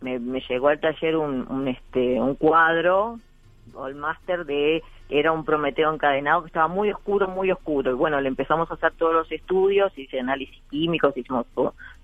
Me, 0.00 0.18
llegó 0.48 0.68
al 0.68 0.78
taller 0.78 1.16
un, 1.16 1.46
un, 1.50 1.66
este, 1.66 2.20
un 2.20 2.36
cuadro 2.36 3.18
o 3.74 3.86
el 3.86 3.96
máster 3.96 4.44
de 4.46 4.82
era 5.10 5.32
un 5.32 5.44
Prometeo 5.44 5.92
encadenado 5.92 6.42
que 6.42 6.48
estaba 6.48 6.68
muy 6.68 6.90
oscuro, 6.92 7.28
muy 7.28 7.50
oscuro. 7.50 7.90
Y 7.90 7.94
bueno, 7.94 8.20
le 8.20 8.28
empezamos 8.28 8.70
a 8.70 8.74
hacer 8.74 8.92
todos 8.92 9.14
los 9.14 9.32
estudios, 9.32 9.96
hice 9.96 10.20
análisis 10.20 10.62
químicos, 10.70 11.16
hicimos 11.16 11.46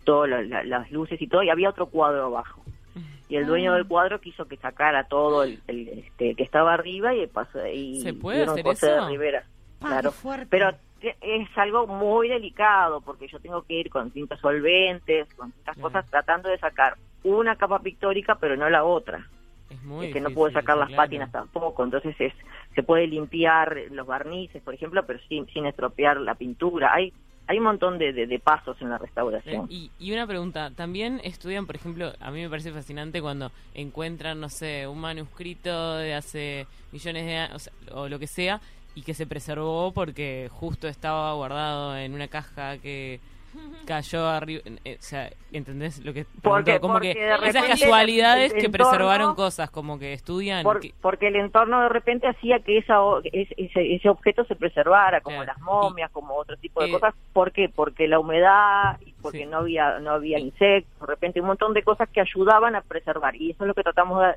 todas 0.04 0.46
las 0.46 0.90
luces 0.90 1.20
y 1.20 1.26
todo, 1.26 1.42
y 1.42 1.50
había 1.50 1.70
otro 1.70 1.86
cuadro 1.86 2.26
abajo. 2.26 2.62
Y 3.28 3.36
el 3.36 3.46
dueño 3.46 3.72
del 3.72 3.86
cuadro 3.86 4.20
quiso 4.20 4.46
que 4.46 4.58
sacara 4.58 5.04
todo 5.04 5.44
el, 5.44 5.58
este, 5.66 6.34
que 6.34 6.42
estaba 6.42 6.74
arriba 6.74 7.14
y 7.14 7.26
pasó 7.26 7.66
y 7.66 8.00
¿Se 8.02 8.12
puede 8.12 8.44
hacer 8.44 8.66
eso? 8.66 8.86
de 8.86 9.08
Rivera. 9.08 9.44
claro. 9.80 10.12
Pero 10.50 10.72
es 11.00 11.48
algo 11.56 11.86
muy 11.86 12.28
delicado 12.28 13.00
porque 13.00 13.26
yo 13.28 13.38
tengo 13.40 13.62
que 13.62 13.74
ir 13.74 13.90
con 13.90 14.10
tintas 14.10 14.40
solventes, 14.40 15.26
con 15.34 15.52
tintas 15.52 15.76
cosas, 15.78 16.06
tratando 16.10 16.48
de 16.48 16.58
sacar 16.58 16.96
una 17.22 17.56
capa 17.56 17.80
pictórica, 17.80 18.36
pero 18.36 18.56
no 18.56 18.68
la 18.68 18.84
otra. 18.84 19.26
Es, 19.70 19.82
muy 19.82 20.12
que 20.12 20.20
no 20.20 20.30
puedo 20.30 20.52
sacar 20.52 20.76
las 20.76 20.92
pátinas 20.92 21.32
tampoco, 21.32 21.82
entonces 21.82 22.14
es 22.18 22.32
se 22.74 22.82
puede 22.82 23.06
limpiar 23.06 23.76
los 23.90 24.06
barnices, 24.06 24.62
por 24.62 24.74
ejemplo, 24.74 25.04
pero 25.06 25.20
sin, 25.28 25.46
sin 25.46 25.66
estropear 25.66 26.20
la 26.20 26.34
pintura. 26.34 26.92
Hay 26.92 27.12
hay 27.46 27.58
un 27.58 27.64
montón 27.64 27.98
de, 27.98 28.12
de, 28.12 28.38
pasos 28.38 28.80
en 28.80 28.88
la 28.88 28.98
restauración. 28.98 29.66
Y, 29.68 29.90
y, 29.98 30.12
una 30.12 30.26
pregunta, 30.26 30.70
también 30.70 31.20
estudian, 31.24 31.66
por 31.66 31.76
ejemplo, 31.76 32.12
a 32.20 32.30
mí 32.30 32.40
me 32.40 32.48
parece 32.48 32.72
fascinante 32.72 33.20
cuando 33.20 33.52
encuentran, 33.74 34.40
no 34.40 34.48
sé, 34.48 34.86
un 34.86 35.00
manuscrito 35.00 35.96
de 35.96 36.14
hace 36.14 36.66
millones 36.92 37.26
de 37.26 37.36
años, 37.36 37.70
o 37.92 38.08
lo 38.08 38.18
que 38.18 38.26
sea, 38.26 38.60
y 38.94 39.02
que 39.02 39.14
se 39.14 39.26
preservó 39.26 39.92
porque 39.92 40.48
justo 40.52 40.88
estaba 40.88 41.34
guardado 41.34 41.96
en 41.96 42.14
una 42.14 42.28
caja 42.28 42.78
que 42.78 43.20
cayó 43.86 44.26
arriba, 44.26 44.62
eh, 44.84 44.96
o 44.98 45.02
sea, 45.02 45.30
¿entendés 45.52 46.04
lo 46.04 46.12
que 46.12 46.26
porque, 46.42 46.80
como 46.80 47.00
que 47.00 47.12
esas 47.12 47.64
casualidades 47.64 48.52
que 48.54 48.68
preservaron 48.68 49.34
cosas, 49.34 49.70
como 49.70 49.98
que 49.98 50.12
estudian 50.12 50.64
porque 51.00 51.28
el 51.28 51.36
entorno 51.36 51.82
de 51.82 51.88
repente 51.88 52.26
hacía 52.26 52.60
que 52.60 52.78
esa 52.78 52.96
ese, 53.24 53.54
ese 53.94 54.08
objeto 54.08 54.44
se 54.44 54.56
preservara, 54.56 55.20
como 55.20 55.44
las 55.44 55.60
momias, 55.60 56.10
como 56.10 56.34
otro 56.34 56.56
tipo 56.56 56.80
de 56.82 56.88
eh, 56.88 56.92
cosas, 56.92 57.14
¿por 57.32 57.52
qué? 57.52 57.68
Porque 57.68 58.08
la 58.08 58.18
humedad, 58.18 58.98
porque 59.22 59.46
no 59.46 59.58
había 59.58 59.98
no 60.00 60.10
había 60.10 60.38
insectos, 60.38 61.00
de 61.00 61.06
repente 61.06 61.40
un 61.40 61.48
montón 61.48 61.74
de 61.74 61.82
cosas 61.82 62.08
que 62.08 62.20
ayudaban 62.20 62.76
a 62.76 62.80
preservar 62.82 63.36
y 63.36 63.50
eso 63.50 63.64
es 63.64 63.68
lo 63.68 63.74
que 63.74 63.82
tratamos 63.82 64.20
de 64.20 64.34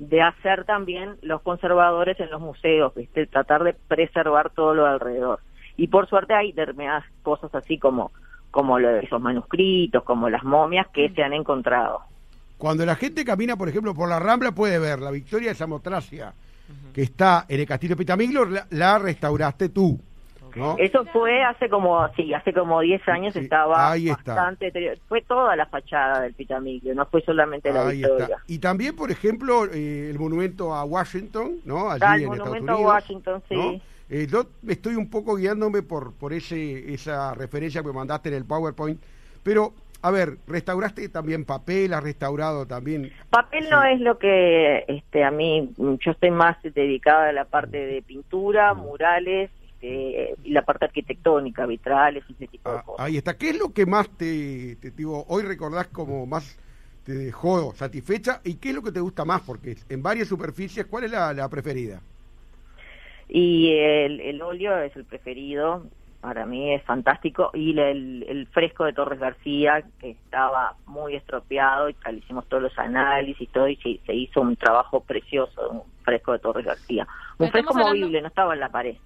de 0.00 0.22
hacer 0.22 0.64
también 0.64 1.16
los 1.20 1.42
conservadores 1.42 2.18
en 2.20 2.30
los 2.30 2.40
museos, 2.40 2.94
¿viste? 2.94 3.26
tratar 3.26 3.62
de 3.64 3.74
preservar 3.74 4.48
todo 4.48 4.74
lo 4.74 4.86
alrededor. 4.86 5.40
Y 5.76 5.88
por 5.88 6.08
suerte 6.08 6.34
hay 6.34 6.52
determinadas 6.52 7.04
cosas 7.22 7.54
así 7.54 7.78
como, 7.78 8.10
como 8.50 8.78
lo 8.78 8.88
de 8.88 9.00
esos 9.00 9.20
manuscritos, 9.20 10.02
como 10.04 10.28
las 10.28 10.44
momias 10.44 10.88
que 10.88 11.10
se 11.10 11.22
han 11.22 11.32
encontrado. 11.32 12.00
Cuando 12.58 12.84
la 12.84 12.94
gente 12.94 13.24
camina, 13.24 13.56
por 13.56 13.68
ejemplo, 13.68 13.94
por 13.94 14.08
la 14.08 14.18
Rambla, 14.18 14.52
puede 14.52 14.78
ver 14.78 15.00
la 15.00 15.10
Victoria 15.10 15.50
de 15.50 15.54
Samotracia, 15.54 16.32
que 16.92 17.02
está 17.02 17.46
en 17.48 17.60
el 17.60 17.66
Castillo 17.66 17.96
Pitamiglo, 17.96 18.46
la 18.70 18.98
restauraste 18.98 19.70
tú. 19.70 19.98
Eso 20.78 21.04
fue 21.06 21.42
hace 21.42 21.68
como, 21.68 22.08
sí, 22.14 22.34
hace 22.34 22.52
como 22.52 22.80
10 22.80 23.08
años 23.08 23.36
estaba 23.36 23.94
bastante 23.96 24.98
Fue 25.08 25.22
toda 25.22 25.54
la 25.56 25.66
fachada 25.66 26.22
del 26.22 26.34
Pitamigio, 26.34 26.94
no 26.94 27.06
fue 27.06 27.22
solamente 27.22 27.72
la 27.72 27.84
Victoria. 27.84 28.38
Y 28.46 28.58
también, 28.58 28.96
por 28.96 29.10
ejemplo, 29.10 29.66
eh, 29.66 30.10
el 30.10 30.18
monumento 30.18 30.74
a 30.74 30.84
Washington, 30.84 31.60
¿no? 31.64 31.90
Allí 31.90 32.02
ah, 32.04 32.16
el 32.16 32.26
monumento 32.26 32.72
a 32.72 32.80
Washington, 32.80 33.42
sí. 33.48 33.82
Eh, 34.10 34.26
yo 34.30 34.46
estoy 34.66 34.96
un 34.96 35.08
poco 35.08 35.36
guiándome 35.36 35.82
por, 35.82 36.14
por 36.14 36.32
ese, 36.32 36.92
esa 36.92 37.34
referencia 37.34 37.82
que 37.82 37.92
mandaste 37.92 38.28
en 38.28 38.34
el 38.34 38.44
PowerPoint, 38.44 39.00
pero 39.42 39.72
a 40.02 40.10
ver, 40.10 40.38
restauraste 40.46 41.08
también 41.08 41.44
papel, 41.44 41.94
has 41.94 42.02
restaurado 42.02 42.66
también. 42.66 43.12
Papel 43.30 43.68
no 43.70 43.84
es 43.84 44.00
lo 44.00 44.18
que 44.18 44.84
este, 44.88 45.24
a 45.24 45.30
mí, 45.30 45.72
yo 45.76 46.10
estoy 46.10 46.30
más 46.30 46.56
dedicada 46.62 47.28
a 47.28 47.32
la 47.32 47.44
parte 47.44 47.76
de 47.78 48.02
pintura, 48.02 48.74
murales, 48.74 49.50
este, 49.80 50.34
y 50.44 50.50
la 50.50 50.62
parte 50.62 50.84
arquitectónica, 50.86 51.66
vitrales, 51.66 52.24
ese 52.28 52.46
tipo 52.46 52.70
de 52.70 52.78
ah, 52.78 52.82
cosas. 52.82 53.06
Ahí 53.06 53.16
está. 53.16 53.36
¿Qué 53.36 53.50
es 53.50 53.58
lo 53.58 53.72
que 53.72 53.86
más 53.86 54.08
te, 54.10 54.76
digo, 54.96 55.24
hoy 55.28 55.42
recordás 55.42 55.88
como 55.88 56.26
más 56.26 56.58
te 57.04 57.12
dejó 57.12 57.74
satisfecha 57.74 58.40
y 58.44 58.54
qué 58.54 58.70
es 58.70 58.74
lo 58.74 58.82
que 58.82 58.92
te 58.92 59.00
gusta 59.00 59.24
más? 59.24 59.40
Porque 59.40 59.76
en 59.88 60.02
varias 60.02 60.28
superficies, 60.28 60.86
¿cuál 60.86 61.04
es 61.04 61.10
la, 61.10 61.48
preferida? 61.48 62.00
Y 63.32 63.72
el, 63.78 64.20
el, 64.20 64.42
óleo 64.42 64.76
es 64.78 64.94
el 64.96 65.04
preferido, 65.04 65.84
para 66.20 66.46
mí 66.46 66.74
es 66.74 66.82
fantástico, 66.82 67.50
y 67.54 67.78
el, 67.78 68.24
el, 68.28 68.46
fresco 68.48 68.84
de 68.84 68.92
Torres 68.92 69.20
García, 69.20 69.84
que 70.00 70.10
estaba 70.10 70.74
muy 70.86 71.14
estropeado, 71.14 71.88
y 71.88 71.94
tal, 71.94 72.18
hicimos 72.18 72.48
todos 72.48 72.64
los 72.64 72.78
análisis 72.78 73.40
y 73.42 73.46
todo, 73.46 73.68
y 73.68 73.76
se, 73.76 74.14
hizo 74.14 74.40
un 74.40 74.56
trabajo 74.56 75.00
precioso, 75.00 75.70
un 75.70 75.82
fresco 76.02 76.32
de 76.32 76.40
Torres 76.40 76.66
García. 76.66 77.06
Un 77.38 77.50
fresco 77.50 77.72
movible, 77.72 78.20
no 78.20 78.28
estaba 78.28 78.54
en 78.54 78.60
la 78.60 78.68
pared. 78.68 78.96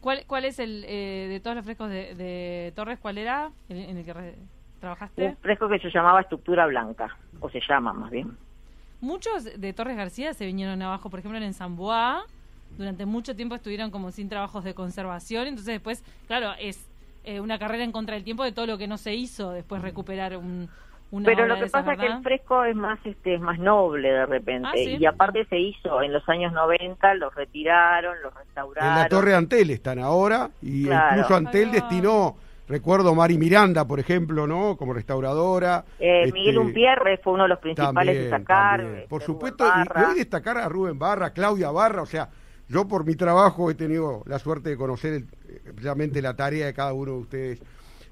¿Cuál, 0.00 0.24
cuál 0.26 0.44
es 0.44 0.58
el, 0.58 0.84
eh, 0.88 1.28
de 1.28 1.40
todos 1.40 1.54
los 1.56 1.64
frescos 1.64 1.90
de, 1.90 2.72
Torres, 2.74 2.98
cuál 2.98 3.18
era 3.18 3.50
en, 3.68 3.96
el 3.98 4.04
que 4.04 4.34
trabajaste? 4.80 5.26
Un 5.26 5.36
fresco 5.36 5.68
que 5.68 5.78
se 5.78 5.90
llamaba 5.90 6.22
Estructura 6.22 6.66
Blanca, 6.66 7.16
o 7.38 7.48
se 7.50 7.60
llama 7.68 7.92
más 7.92 8.10
bien. 8.10 8.36
Muchos 9.00 9.44
de 9.44 9.72
Torres 9.72 9.96
García 9.96 10.34
se 10.34 10.44
vinieron 10.44 10.82
abajo, 10.82 11.08
por 11.08 11.20
ejemplo 11.20 11.38
en 11.38 11.54
Zamboa, 11.54 12.24
durante 12.76 13.06
mucho 13.06 13.36
tiempo 13.36 13.54
estuvieron 13.54 13.90
como 13.90 14.10
sin 14.10 14.28
trabajos 14.28 14.64
de 14.64 14.74
conservación, 14.74 15.46
entonces 15.46 15.74
después, 15.74 16.04
claro, 16.26 16.52
es 16.58 16.88
eh, 17.24 17.40
una 17.40 17.58
carrera 17.58 17.84
en 17.84 17.92
contra 17.92 18.14
del 18.14 18.24
tiempo 18.24 18.44
de 18.44 18.52
todo 18.52 18.66
lo 18.66 18.78
que 18.78 18.86
no 18.86 18.98
se 18.98 19.14
hizo, 19.14 19.52
después 19.52 19.82
recuperar 19.82 20.36
un, 20.36 20.68
pero 21.24 21.46
lo 21.46 21.56
que 21.56 21.66
pasa 21.66 21.92
es 21.94 21.98
que 21.98 22.06
el 22.06 22.22
fresco 22.22 22.64
es 22.64 22.76
más 22.76 22.98
este 23.04 23.34
es 23.34 23.40
más 23.40 23.58
noble 23.58 24.10
de 24.10 24.26
repente 24.26 24.68
ah, 24.70 24.78
y 24.78 25.04
aparte 25.06 25.44
se 25.46 25.58
hizo 25.58 26.02
en 26.02 26.12
los 26.12 26.28
años 26.28 26.52
90 26.52 27.14
los 27.14 27.34
retiraron 27.34 28.22
los 28.22 28.32
restauraron. 28.32 28.90
En 28.90 28.98
la 28.98 29.08
torre 29.08 29.34
Antel 29.34 29.70
están 29.70 29.98
ahora 29.98 30.50
y 30.62 30.88
incluso 30.88 31.34
Antel 31.34 31.72
destinó 31.72 32.36
recuerdo 32.68 33.12
Mari 33.14 33.38
Miranda 33.38 33.84
por 33.86 33.98
ejemplo 33.98 34.46
no 34.46 34.76
como 34.76 34.92
restauradora 34.92 35.84
eh, 35.98 36.22
este, 36.26 36.32
Miguel 36.32 36.58
Umpierre 36.58 37.18
fue 37.18 37.32
uno 37.32 37.42
de 37.42 37.48
los 37.48 37.58
principales 37.58 38.14
de 38.14 38.22
destacar 38.22 38.80
este, 38.80 39.08
por 39.08 39.22
supuesto 39.22 39.64
y, 39.66 40.00
hoy 40.00 40.14
destacar 40.14 40.58
a 40.58 40.68
Rubén 40.68 40.96
Barra 40.96 41.30
Claudia 41.30 41.72
Barra 41.72 42.02
o 42.02 42.06
sea 42.06 42.28
yo 42.70 42.88
por 42.88 43.04
mi 43.04 43.16
trabajo 43.16 43.70
he 43.70 43.74
tenido 43.74 44.22
la 44.24 44.38
suerte 44.38 44.70
de 44.70 44.76
conocer 44.78 45.24
precisamente 45.64 46.22
la 46.22 46.34
tarea 46.34 46.66
de 46.66 46.72
cada 46.72 46.94
uno 46.94 47.12
de 47.12 47.18
ustedes 47.18 47.62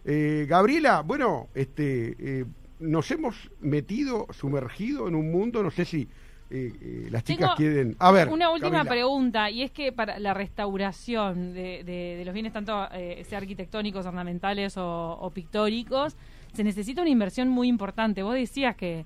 eh, 0.04 0.44
Gabriela 0.46 1.00
bueno 1.00 1.48
este 1.54 2.16
eh, 2.18 2.44
nos 2.80 3.10
hemos 3.10 3.50
metido, 3.60 4.26
sumergido 4.30 5.08
en 5.08 5.14
un 5.14 5.30
mundo, 5.30 5.62
no 5.62 5.70
sé 5.70 5.84
si 5.84 6.08
eh, 6.50 6.72
eh, 6.80 7.08
las 7.10 7.24
chicas 7.24 7.52
quieren... 7.56 7.96
A 7.98 8.10
ver. 8.10 8.28
Una 8.28 8.50
última 8.50 8.84
pregunta, 8.84 9.50
y 9.50 9.62
es 9.62 9.70
que 9.70 9.92
para 9.92 10.18
la 10.18 10.34
restauración 10.34 11.52
de, 11.52 11.82
de, 11.84 12.22
los 12.24 12.32
bienes, 12.32 12.52
tanto 12.52 12.88
eh, 12.92 13.24
sea 13.28 13.38
arquitectónicos, 13.38 14.06
ornamentales 14.06 14.74
o, 14.76 15.30
pictóricos, 15.34 16.16
se 16.52 16.64
necesita 16.64 17.02
una 17.02 17.10
inversión 17.10 17.48
muy 17.48 17.68
importante. 17.68 18.22
Vos 18.22 18.34
decías 18.34 18.76
que, 18.76 19.04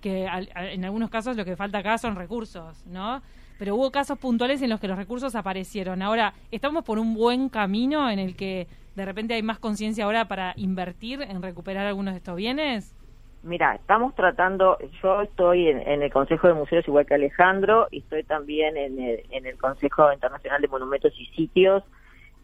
que 0.00 0.26
en 0.26 0.84
algunos 0.84 1.10
casos 1.10 1.36
lo 1.36 1.44
que 1.44 1.56
falta 1.56 1.78
acá 1.78 1.98
son 1.98 2.14
recursos, 2.14 2.84
¿no? 2.86 3.22
Pero 3.58 3.76
hubo 3.76 3.90
casos 3.90 4.18
puntuales 4.18 4.62
en 4.62 4.70
los 4.70 4.80
que 4.80 4.88
los 4.88 4.96
recursos 4.96 5.34
aparecieron. 5.36 6.02
Ahora, 6.02 6.34
¿estamos 6.50 6.84
por 6.84 6.98
un 6.98 7.14
buen 7.14 7.48
camino 7.48 8.10
en 8.10 8.18
el 8.18 8.36
que 8.36 8.66
de 8.96 9.04
repente 9.04 9.34
hay 9.34 9.42
más 9.42 9.58
conciencia 9.58 10.04
ahora 10.04 10.26
para 10.26 10.54
invertir 10.56 11.22
en 11.22 11.42
recuperar 11.42 11.86
algunos 11.86 12.14
de 12.14 12.18
estos 12.18 12.36
bienes? 12.36 12.94
Mira, 13.42 13.74
estamos 13.74 14.14
tratando, 14.14 14.78
yo 15.02 15.20
estoy 15.20 15.68
en, 15.68 16.02
el 16.02 16.10
Consejo 16.10 16.48
de 16.48 16.54
Museos 16.54 16.88
igual 16.88 17.04
que 17.04 17.14
Alejandro, 17.14 17.88
y 17.90 17.98
estoy 17.98 18.24
también 18.24 18.76
en 18.78 18.98
el, 18.98 19.22
en 19.30 19.44
el 19.44 19.58
Consejo 19.58 20.10
Internacional 20.10 20.62
de 20.62 20.68
Monumentos 20.68 21.12
y 21.18 21.26
Sitios, 21.26 21.82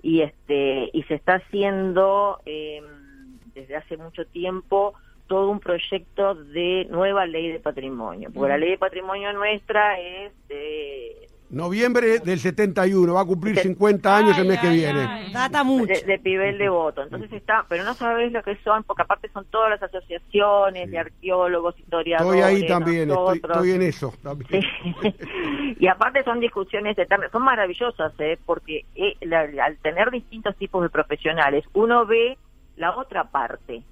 y 0.02 0.20
este 0.20 0.90
y 0.92 1.02
se 1.04 1.14
está 1.14 1.36
haciendo 1.36 2.40
eh, 2.44 2.82
desde 3.54 3.76
hace 3.76 3.96
mucho 3.96 4.26
tiempo 4.26 4.94
todo 5.30 5.48
un 5.48 5.60
proyecto 5.60 6.34
de 6.34 6.88
nueva 6.90 7.24
ley 7.24 7.52
de 7.52 7.60
patrimonio, 7.60 8.30
porque 8.34 8.48
la 8.48 8.58
ley 8.58 8.70
de 8.70 8.78
patrimonio 8.78 9.32
nuestra 9.32 9.96
es 10.00 10.32
de 10.48 11.28
Noviembre 11.50 12.18
del 12.18 12.40
71, 12.40 13.14
va 13.14 13.20
a 13.20 13.24
cumplir 13.24 13.56
50 13.56 14.16
años 14.16 14.36
el 14.38 14.46
mes 14.48 14.58
que 14.58 14.70
viene. 14.70 15.30
Data 15.32 15.62
mucho. 15.62 15.92
De, 16.04 16.18
Pibel 16.18 16.58
de 16.58 16.68
voto. 16.68 17.02
Entonces 17.02 17.32
está, 17.32 17.64
pero 17.68 17.84
no 17.84 17.94
sabes 17.94 18.32
lo 18.32 18.42
que 18.42 18.56
son, 18.62 18.82
porque 18.82 19.02
aparte 19.02 19.28
son 19.32 19.44
todas 19.46 19.70
las 19.70 19.82
asociaciones 19.84 20.90
de 20.90 20.98
arqueólogos, 20.98 21.78
historiadores. 21.78 22.40
Estoy 22.40 22.56
ahí 22.56 22.66
también, 22.66 23.10
estoy, 23.10 23.70
en 23.70 23.82
eso 23.82 24.12
también. 24.20 24.64
y 25.78 25.86
aparte 25.86 26.24
son 26.24 26.40
discusiones 26.40 26.98
eternas, 26.98 27.30
son 27.30 27.42
maravillosas, 27.42 28.12
¿eh? 28.18 28.36
porque 28.46 28.84
eh, 28.96 29.14
al 29.60 29.76
tener 29.78 30.10
distintos 30.10 30.56
tipos 30.56 30.82
de 30.82 30.90
profesionales, 30.90 31.64
uno 31.72 32.04
ve 32.04 32.36
la 32.76 32.96
otra 32.96 33.24
parte. 33.24 33.82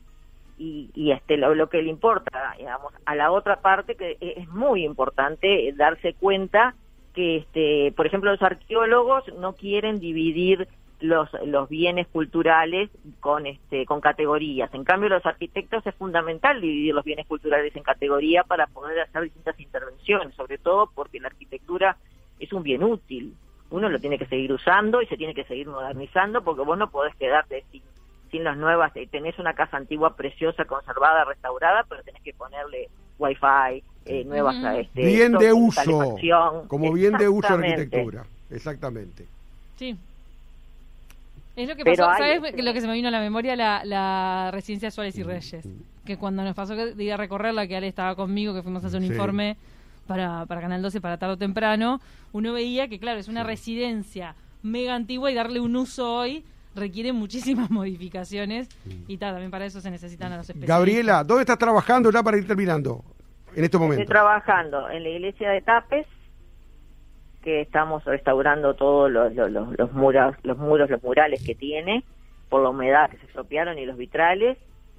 Y, 0.59 0.91
y 0.95 1.13
este 1.13 1.37
lo, 1.37 1.55
lo 1.55 1.69
que 1.69 1.83
le 1.83 1.91
importa, 1.91 2.55
digamos, 2.59 2.93
a 3.05 3.15
la 3.15 3.31
otra 3.31 3.61
parte 3.61 3.95
que 3.95 4.17
es 4.21 4.49
muy 4.49 4.85
importante 4.85 5.73
darse 5.77 6.15
cuenta 6.15 6.75
que, 7.15 7.37
este, 7.37 7.93
por 7.97 8.07
ejemplo, 8.07 8.31
los 8.31 8.43
arqueólogos 8.43 9.25
no 9.39 9.53
quieren 9.55 10.01
dividir 10.01 10.67
los, 11.01 11.29
los 11.47 11.69
bienes 11.69 12.09
culturales 12.09 12.91
con, 13.21 13.47
este, 13.47 13.87
con 13.87 14.01
categorías. 14.01 14.75
En 14.75 14.83
cambio, 14.83 15.09
los 15.09 15.25
arquitectos 15.25 15.87
es 15.87 15.95
fundamental 15.95 16.61
dividir 16.61 16.93
los 16.93 17.05
bienes 17.05 17.27
culturales 17.27 17.75
en 17.77 17.85
categoría 17.85 18.43
para 18.43 18.67
poder 18.67 19.01
hacer 19.01 19.23
distintas 19.23 19.59
intervenciones, 19.61 20.35
sobre 20.35 20.59
todo 20.59 20.91
porque 20.93 21.21
la 21.21 21.29
arquitectura 21.29 21.97
es 22.03 22.19
es 22.39 22.53
un 22.53 22.63
bien 22.63 22.83
útil. 22.83 23.35
Uno 23.71 23.89
lo 23.89 23.99
tiene 23.99 24.19
que 24.19 24.27
seguir 24.27 24.53
usando 24.53 25.03
y 25.03 25.07
se 25.07 25.17
tiene 25.17 25.35
que 25.35 25.45
seguir 25.45 25.69
modernizando 25.69 26.43
porque 26.43 26.63
vos 26.63 26.79
no 26.79 26.91
podés 26.91 27.15
quedarte 27.17 27.65
sin, 27.71 27.83
sin 28.31 28.45
las 28.45 28.57
nuevas. 28.57 28.95
eh, 28.97 29.07
Tenés 29.11 29.39
una 29.39 29.55
casa 29.55 29.77
antigua 29.77 30.15
preciosa, 30.17 30.65
conservada, 30.65 31.25
restaurada, 31.25 31.85
pero 31.89 32.03
tenés 32.03 32.23
que 32.23 32.33
ponerle 32.35 32.89
wifi, 33.19 33.83
eh, 34.07 34.25
nuevas... 34.25 34.57
Ujú. 34.57 34.67
este, 34.79 35.05
bien 35.05 35.33
de 35.33 35.53
uso, 35.53 36.17
como 36.69 36.93
bien 36.93 37.17
de 37.17 37.29
uso 37.29 37.53
arquitectura. 37.55 38.25
Exactamente. 38.51 39.27
Sí. 39.77 39.97
Es 41.57 41.69
lo 41.69 41.75
que 41.75 41.83
Pero 41.85 42.07
pasó, 42.07 42.23
hay- 42.23 42.37
¿sabes 42.39 42.65
lo 42.65 42.73
que 42.73 42.81
se 42.81 42.87
me 42.87 42.93
vino 42.95 43.09
a 43.09 43.11
la 43.11 43.21
memoria? 43.21 43.57
La, 43.57 43.85
la 43.85 44.51
residencia 44.53 44.91
Suárez 44.91 45.17
y 45.19 45.23
Reyes. 45.25 45.67
Que 46.05 46.17
cuando 46.17 46.43
nos 46.45 46.55
pasó 46.55 46.77
que 46.77 46.95
de 46.95 47.05
ir 47.05 47.13
a 47.13 47.17
recorrerla, 47.17 47.67
que 47.67 47.77
Ale 47.77 47.89
estaba 47.89 48.15
conmigo, 48.15 48.55
que 48.55 48.63
fuimos 48.63 48.85
a 48.85 48.87
hacer 48.87 49.01
un 49.01 49.07
Sí. 49.07 49.13
informe 49.13 49.57
para, 50.07 50.47
para 50.47 50.61
Canal 50.61 50.81
12 50.81 51.01
para 51.01 51.19
tarde 51.19 51.35
o 51.35 51.37
temprano, 51.37 52.01
uno 52.33 52.53
veía 52.53 52.89
que, 52.89 52.99
claro, 52.99 53.19
es 53.19 53.29
una 53.29 53.43
residencia 53.43 54.35
mega 54.63 54.95
antigua 54.95 55.31
y 55.31 55.35
darle 55.35 55.61
un 55.61 55.75
uso 55.77 56.15
hoy 56.15 56.45
requiere 56.79 57.13
muchísimas 57.13 57.71
modificaciones 57.71 58.69
y 59.07 59.17
tal, 59.19 59.33
también 59.35 59.51
para 59.51 59.67
eso 59.67 59.81
se 59.81 59.91
necesitan 59.91 60.33
a 60.33 60.37
los 60.39 60.49
especialistas. 60.49 60.77
Gabriela, 60.79 61.25
¿dónde 61.25 61.43
estás 61.43 61.59
trabajando 61.59 62.11
ya 62.11 62.23
para 62.23 62.39
ir 62.39 62.47
terminando? 62.47 63.05
En 63.55 63.65
este 63.65 63.77
Estoy 63.77 63.81
momento. 63.81 64.05
trabajando 64.07 64.89
en 64.91 65.03
la 65.03 65.09
iglesia 65.09 65.51
de 65.51 65.63
Tapes, 65.63 66.07
que 67.43 67.61
estamos 67.63 68.05
restaurando 68.05 68.75
todos 68.75 69.11
los, 69.11 69.35
los, 69.35 69.51
los, 69.51 69.79
los 69.79 69.93
muros, 69.93 70.37
los 70.43 70.59
muros, 70.59 70.91
los 70.91 71.03
murales 71.03 71.43
que 71.45 71.55
tiene, 71.55 72.05
por 72.49 72.63
la 72.63 72.71
humedad 72.71 73.11
que 73.11 73.17
se 73.19 73.27
estropearon 73.27 73.79
y 73.79 73.87
los 73.87 73.97
vitrales, 73.97 74.59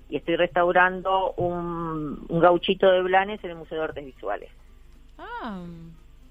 y 0.09 0.17
estoy 0.17 0.35
restaurando 0.35 1.33
un, 1.33 2.25
un 2.27 2.39
gauchito 2.39 2.89
de 2.89 3.01
Blanes 3.03 3.43
en 3.43 3.51
el 3.51 3.55
Museo 3.57 3.77
de 3.77 3.83
Artes 3.83 4.05
Visuales. 4.05 4.49
Ah, 5.19 5.61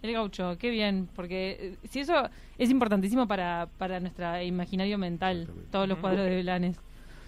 el 0.03 0.13
gaucho, 0.13 0.57
qué 0.59 0.71
bien, 0.71 1.09
porque 1.17 1.57
eh, 1.61 1.75
si 1.89 2.01
eso 2.01 2.29
es 2.57 2.71
importantísimo 2.71 3.27
para, 3.27 3.69
para 3.79 4.01
nuestro 4.01 4.41
imaginario 4.43 4.99
mental, 4.99 5.49
todos 5.73 5.89
los 5.89 5.99
cuadros 5.99 6.25
de 6.27 6.43
Blanes. 6.43 6.77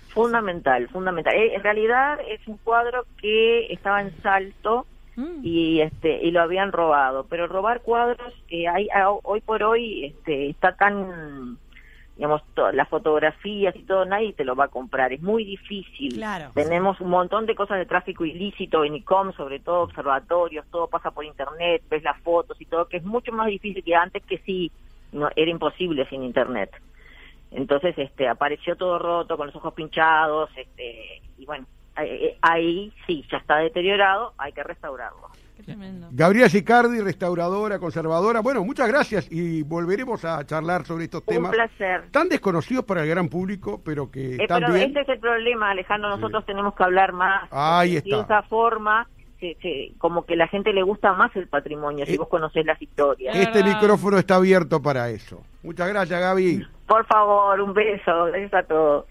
Fundamental, 0.09 0.89
fundamental. 0.89 1.35
Eh, 1.35 1.55
En 1.55 1.63
realidad 1.63 2.19
es 2.29 2.47
un 2.49 2.57
cuadro 2.59 3.05
que 3.21 3.73
estaba 3.73 4.01
en 4.03 4.13
salto 4.23 4.87
Mm. 5.17 5.41
y 5.43 5.81
este 5.81 6.23
y 6.23 6.31
lo 6.31 6.41
habían 6.41 6.71
robado, 6.71 7.27
pero 7.29 7.49
robar 7.49 7.81
cuadros 7.81 8.33
eh, 8.49 8.69
hay, 8.69 8.89
a- 8.95 9.11
hoy 9.11 9.41
por 9.41 9.61
hoy 9.65 10.05
este, 10.07 10.49
está 10.51 10.77
tan 10.77 11.59
digamos 12.21 12.43
las 12.75 12.87
fotografías 12.91 13.75
y 13.75 13.83
todo 13.85 14.05
nadie 14.05 14.35
te 14.35 14.45
lo 14.45 14.55
va 14.55 14.65
a 14.65 14.69
comprar, 14.69 15.11
es 15.11 15.23
muy 15.23 15.43
difícil. 15.43 16.17
Claro. 16.17 16.51
Tenemos 16.53 17.01
un 17.01 17.09
montón 17.09 17.47
de 17.47 17.55
cosas 17.55 17.79
de 17.79 17.87
tráfico 17.87 18.27
ilícito 18.27 18.85
en 18.85 18.97
ICOM, 18.97 19.33
sobre 19.33 19.59
todo 19.59 19.81
observatorios, 19.85 20.67
todo 20.71 20.87
pasa 20.87 21.13
por 21.13 21.25
internet, 21.25 21.83
ves 21.89 22.03
las 22.03 22.21
fotos 22.21 22.61
y 22.61 22.67
todo, 22.67 22.85
que 22.89 22.99
es 22.99 23.05
mucho 23.05 23.33
más 23.33 23.47
difícil 23.47 23.83
que 23.83 23.95
antes 23.95 24.23
que 24.27 24.37
sí 24.41 24.71
no 25.13 25.31
era 25.35 25.51
imposible 25.51 26.07
sin 26.11 26.23
internet. 26.23 26.71
Entonces, 27.53 27.97
este, 27.97 28.29
apareció 28.29 28.77
todo 28.77 28.99
roto, 28.99 29.39
con 29.39 29.47
los 29.47 29.57
ojos 29.57 29.73
pinchados, 29.73 30.51
este, 30.59 31.23
y 31.39 31.47
bueno, 31.47 31.65
ahí, 31.95 32.37
ahí 32.43 32.93
sí, 33.07 33.25
ya 33.33 33.39
está 33.39 33.57
deteriorado, 33.57 34.35
hay 34.37 34.53
que 34.53 34.63
restaurarlo. 34.63 35.31
Tremendo. 35.77 36.09
Gabriela 36.11 36.49
Sicardi, 36.49 37.01
restauradora, 37.01 37.79
conservadora. 37.79 38.41
Bueno, 38.41 38.65
muchas 38.65 38.89
gracias 38.89 39.27
y 39.31 39.63
volveremos 39.63 40.25
a 40.25 40.45
charlar 40.47 40.85
sobre 40.85 41.05
estos 41.05 41.23
Un 41.27 41.35
temas 41.35 41.53
placer. 41.53 42.05
tan 42.11 42.29
desconocidos 42.29 42.85
para 42.85 43.03
el 43.03 43.09
gran 43.09 43.29
público, 43.29 43.81
pero 43.85 44.11
que 44.11 44.37
Eh, 44.37 44.47
pero 44.49 44.75
ese 44.75 45.01
es 45.01 45.09
el 45.09 45.19
problema, 45.21 45.71
Alejandro, 45.71 46.11
nosotros 46.11 46.45
tenemos 46.47 46.75
que 46.75 46.83
hablar 46.85 47.13
más. 47.13 47.49
Ahí 47.51 47.95
porque 47.97 48.09
está. 48.11 48.17
De 48.17 48.23
esa 48.23 48.43
forma, 48.49 49.07
se- 49.39 49.57
se- 49.63 49.93
como 49.99 50.25
que 50.27 50.37
la 50.37 50.49
gente 50.49 50.73
le 50.73 50.83
gusta 50.83 51.13
más 51.15 51.35
el 51.37 51.49
patrimonio, 51.49 52.05
si 52.07 52.15
Eh, 52.15 52.19
vos 52.19 52.29
conocés 52.29 52.67
las 52.67 52.81
historias. 52.83 53.35
Es 53.35 53.43
Este 53.47 53.63
verdad. 53.63 53.75
micrófono 53.81 54.19
está 54.19 54.37
abierto 54.37 54.83
para 54.83 55.09
eso. 55.11 55.43
Muchas 55.63 55.89
gracias, 55.89 56.21
Gaby. 56.21 56.67
Por 56.87 57.07
favor, 57.07 57.61
un 57.61 57.73
beso, 57.73 58.25
gracias 58.27 58.53
a 58.55 58.63
todos. 58.65 59.07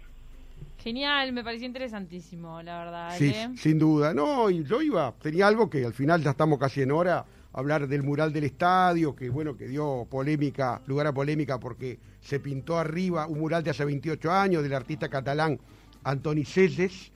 Genial, 0.81 1.33
me 1.33 1.43
pareció 1.43 1.67
interesantísimo, 1.67 2.61
la 2.61 2.79
verdad. 2.79 3.15
Sí, 3.17 3.33
Ale. 3.33 3.57
sin 3.57 3.77
duda. 3.77 4.13
No, 4.13 4.49
y 4.49 4.63
yo 4.63 4.81
iba, 4.81 5.13
tenía 5.21 5.47
algo 5.47 5.69
que 5.69 5.85
al 5.85 5.93
final 5.93 6.23
ya 6.23 6.31
estamos 6.31 6.57
casi 6.57 6.81
en 6.81 6.91
hora, 6.91 7.25
hablar 7.51 7.87
del 7.87 8.01
mural 8.03 8.31
del 8.31 8.45
estadio, 8.45 9.15
que 9.15 9.29
bueno, 9.29 9.57
que 9.57 9.67
dio 9.67 10.07
polémica, 10.09 10.81
lugar 10.87 11.07
a 11.07 11.13
polémica 11.13 11.59
porque 11.59 11.99
se 12.21 12.39
pintó 12.39 12.77
arriba 12.77 13.27
un 13.27 13.39
mural 13.39 13.63
de 13.63 13.71
hace 13.71 13.83
28 13.83 14.31
años 14.31 14.63
del 14.63 14.73
artista 14.73 15.09
catalán 15.09 15.59
Antoni 16.03 16.45
Selles 16.45 17.11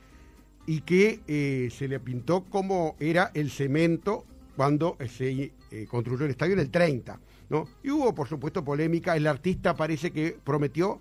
y 0.66 0.82
que 0.82 1.22
eh, 1.28 1.70
se 1.72 1.88
le 1.88 2.00
pintó 2.00 2.44
como 2.44 2.96
era 3.00 3.32
el 3.34 3.50
cemento 3.50 4.26
cuando 4.56 4.98
se 5.08 5.54
eh, 5.72 5.88
construyó 5.90 6.26
el 6.26 6.32
estadio 6.32 6.54
en 6.54 6.60
el 6.60 6.70
30, 6.70 7.20
¿no? 7.50 7.68
Y 7.82 7.92
hubo, 7.92 8.14
por 8.14 8.28
supuesto, 8.28 8.64
polémica. 8.64 9.16
El 9.16 9.26
artista 9.26 9.76
parece 9.76 10.12
que 10.12 10.38
prometió 10.44 11.00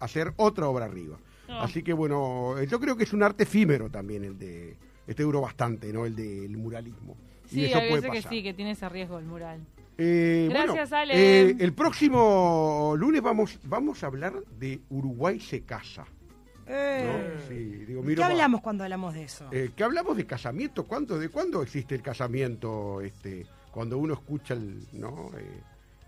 hacer 0.00 0.32
otra 0.36 0.66
obra 0.68 0.86
arriba. 0.86 1.18
Así 1.60 1.82
que 1.82 1.92
bueno, 1.92 2.58
eh, 2.58 2.66
yo 2.66 2.78
creo 2.80 2.96
que 2.96 3.04
es 3.04 3.12
un 3.12 3.22
arte 3.22 3.42
efímero 3.44 3.90
también 3.90 4.24
el 4.24 4.38
de 4.38 4.76
este 5.06 5.22
duró 5.22 5.40
bastante, 5.40 5.92
¿no? 5.92 6.06
El 6.06 6.14
del 6.16 6.56
muralismo. 6.56 7.16
y 7.50 7.54
Sí, 7.54 7.64
eso 7.66 7.78
hay 7.78 7.88
puede 7.88 8.00
veces 8.02 8.10
que 8.12 8.18
pasar. 8.18 8.32
sí, 8.32 8.42
que 8.42 8.54
tiene 8.54 8.70
ese 8.72 8.88
riesgo 8.88 9.18
el 9.18 9.24
mural. 9.26 9.60
Eh, 9.98 10.48
Gracias, 10.50 10.90
bueno, 10.90 11.02
Ale. 11.02 11.40
eh, 11.50 11.56
el 11.58 11.72
próximo 11.74 12.94
lunes 12.96 13.20
vamos 13.20 13.58
vamos 13.64 14.02
a 14.02 14.06
hablar 14.06 14.32
de 14.58 14.80
Uruguay 14.90 15.38
se 15.40 15.62
casa. 15.62 16.06
¿no? 16.66 17.46
Sí, 17.48 17.54
digo, 17.54 18.00
¿Qué 18.02 18.06
miro 18.08 18.24
hablamos 18.24 18.60
cuando 18.62 18.84
hablamos 18.84 19.12
de 19.14 19.24
eso? 19.24 19.46
eh, 19.52 19.70
¿Qué 19.76 19.84
hablamos 19.84 20.16
de 20.16 20.24
casamiento? 20.24 20.84
¿Cuándo, 20.86 21.18
¿De 21.18 21.28
cuándo 21.28 21.62
existe 21.62 21.94
el 21.94 22.00
casamiento? 22.02 23.00
Este, 23.02 23.44
cuando 23.70 23.98
uno 23.98 24.14
escucha 24.14 24.54
el, 24.54 24.86
¿no? 24.92 25.30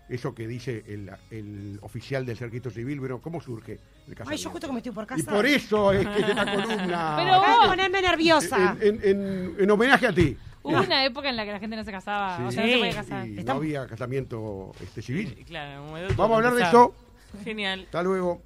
Eso 0.07 0.35
que 0.35 0.47
dice 0.47 0.83
el, 0.87 1.09
el 1.31 1.79
oficial 1.81 2.25
del 2.25 2.37
Cerquito 2.37 2.69
Civil, 2.69 2.99
bueno, 2.99 3.19
¿cómo 3.19 3.41
surge 3.41 3.79
el 4.07 4.13
casamiento? 4.13 4.29
Ay, 4.31 4.37
yo 4.37 4.49
justo 4.51 4.67
que 4.67 4.73
me 4.73 4.79
estoy 4.79 4.91
por 4.91 5.07
casa. 5.07 5.21
Y 5.21 5.23
por 5.23 5.45
eso 5.47 5.91
es 5.93 6.07
que 6.07 6.19
es 6.21 6.29
esta 6.29 6.45
columna. 6.53 7.13
Pero 7.17 7.39
vos- 7.39 7.67
ponerme 7.69 8.01
nerviosa. 8.03 8.77
en, 8.81 8.95
en- 8.95 9.01
en- 9.03 9.55
en 9.59 9.71
homenaje 9.71 10.05
a 10.07 10.13
ti. 10.13 10.37
Hubo 10.61 10.79
una 10.81 11.05
época 11.05 11.29
en 11.29 11.35
la 11.35 11.45
que 11.45 11.51
la 11.51 11.59
gente 11.59 11.75
no 11.75 11.83
se 11.83 11.91
casaba, 11.91 12.33
o 12.47 12.51
sea, 12.51 12.63
no 12.63 12.71
se 12.71 12.77
podía 12.77 12.93
casar. 12.95 13.27
Y 13.27 13.43
no 13.43 13.51
había 13.53 13.85
casamiento 13.87 14.71
este, 14.81 15.01
civil. 15.01 15.43
Claro, 15.47 15.85
Vamos 16.15 16.33
a 16.33 16.35
hablar 16.37 16.53
de 16.55 16.63
eso. 16.63 16.95
Genial. 17.43 17.81
Hasta 17.85 18.01
luego. 18.03 18.41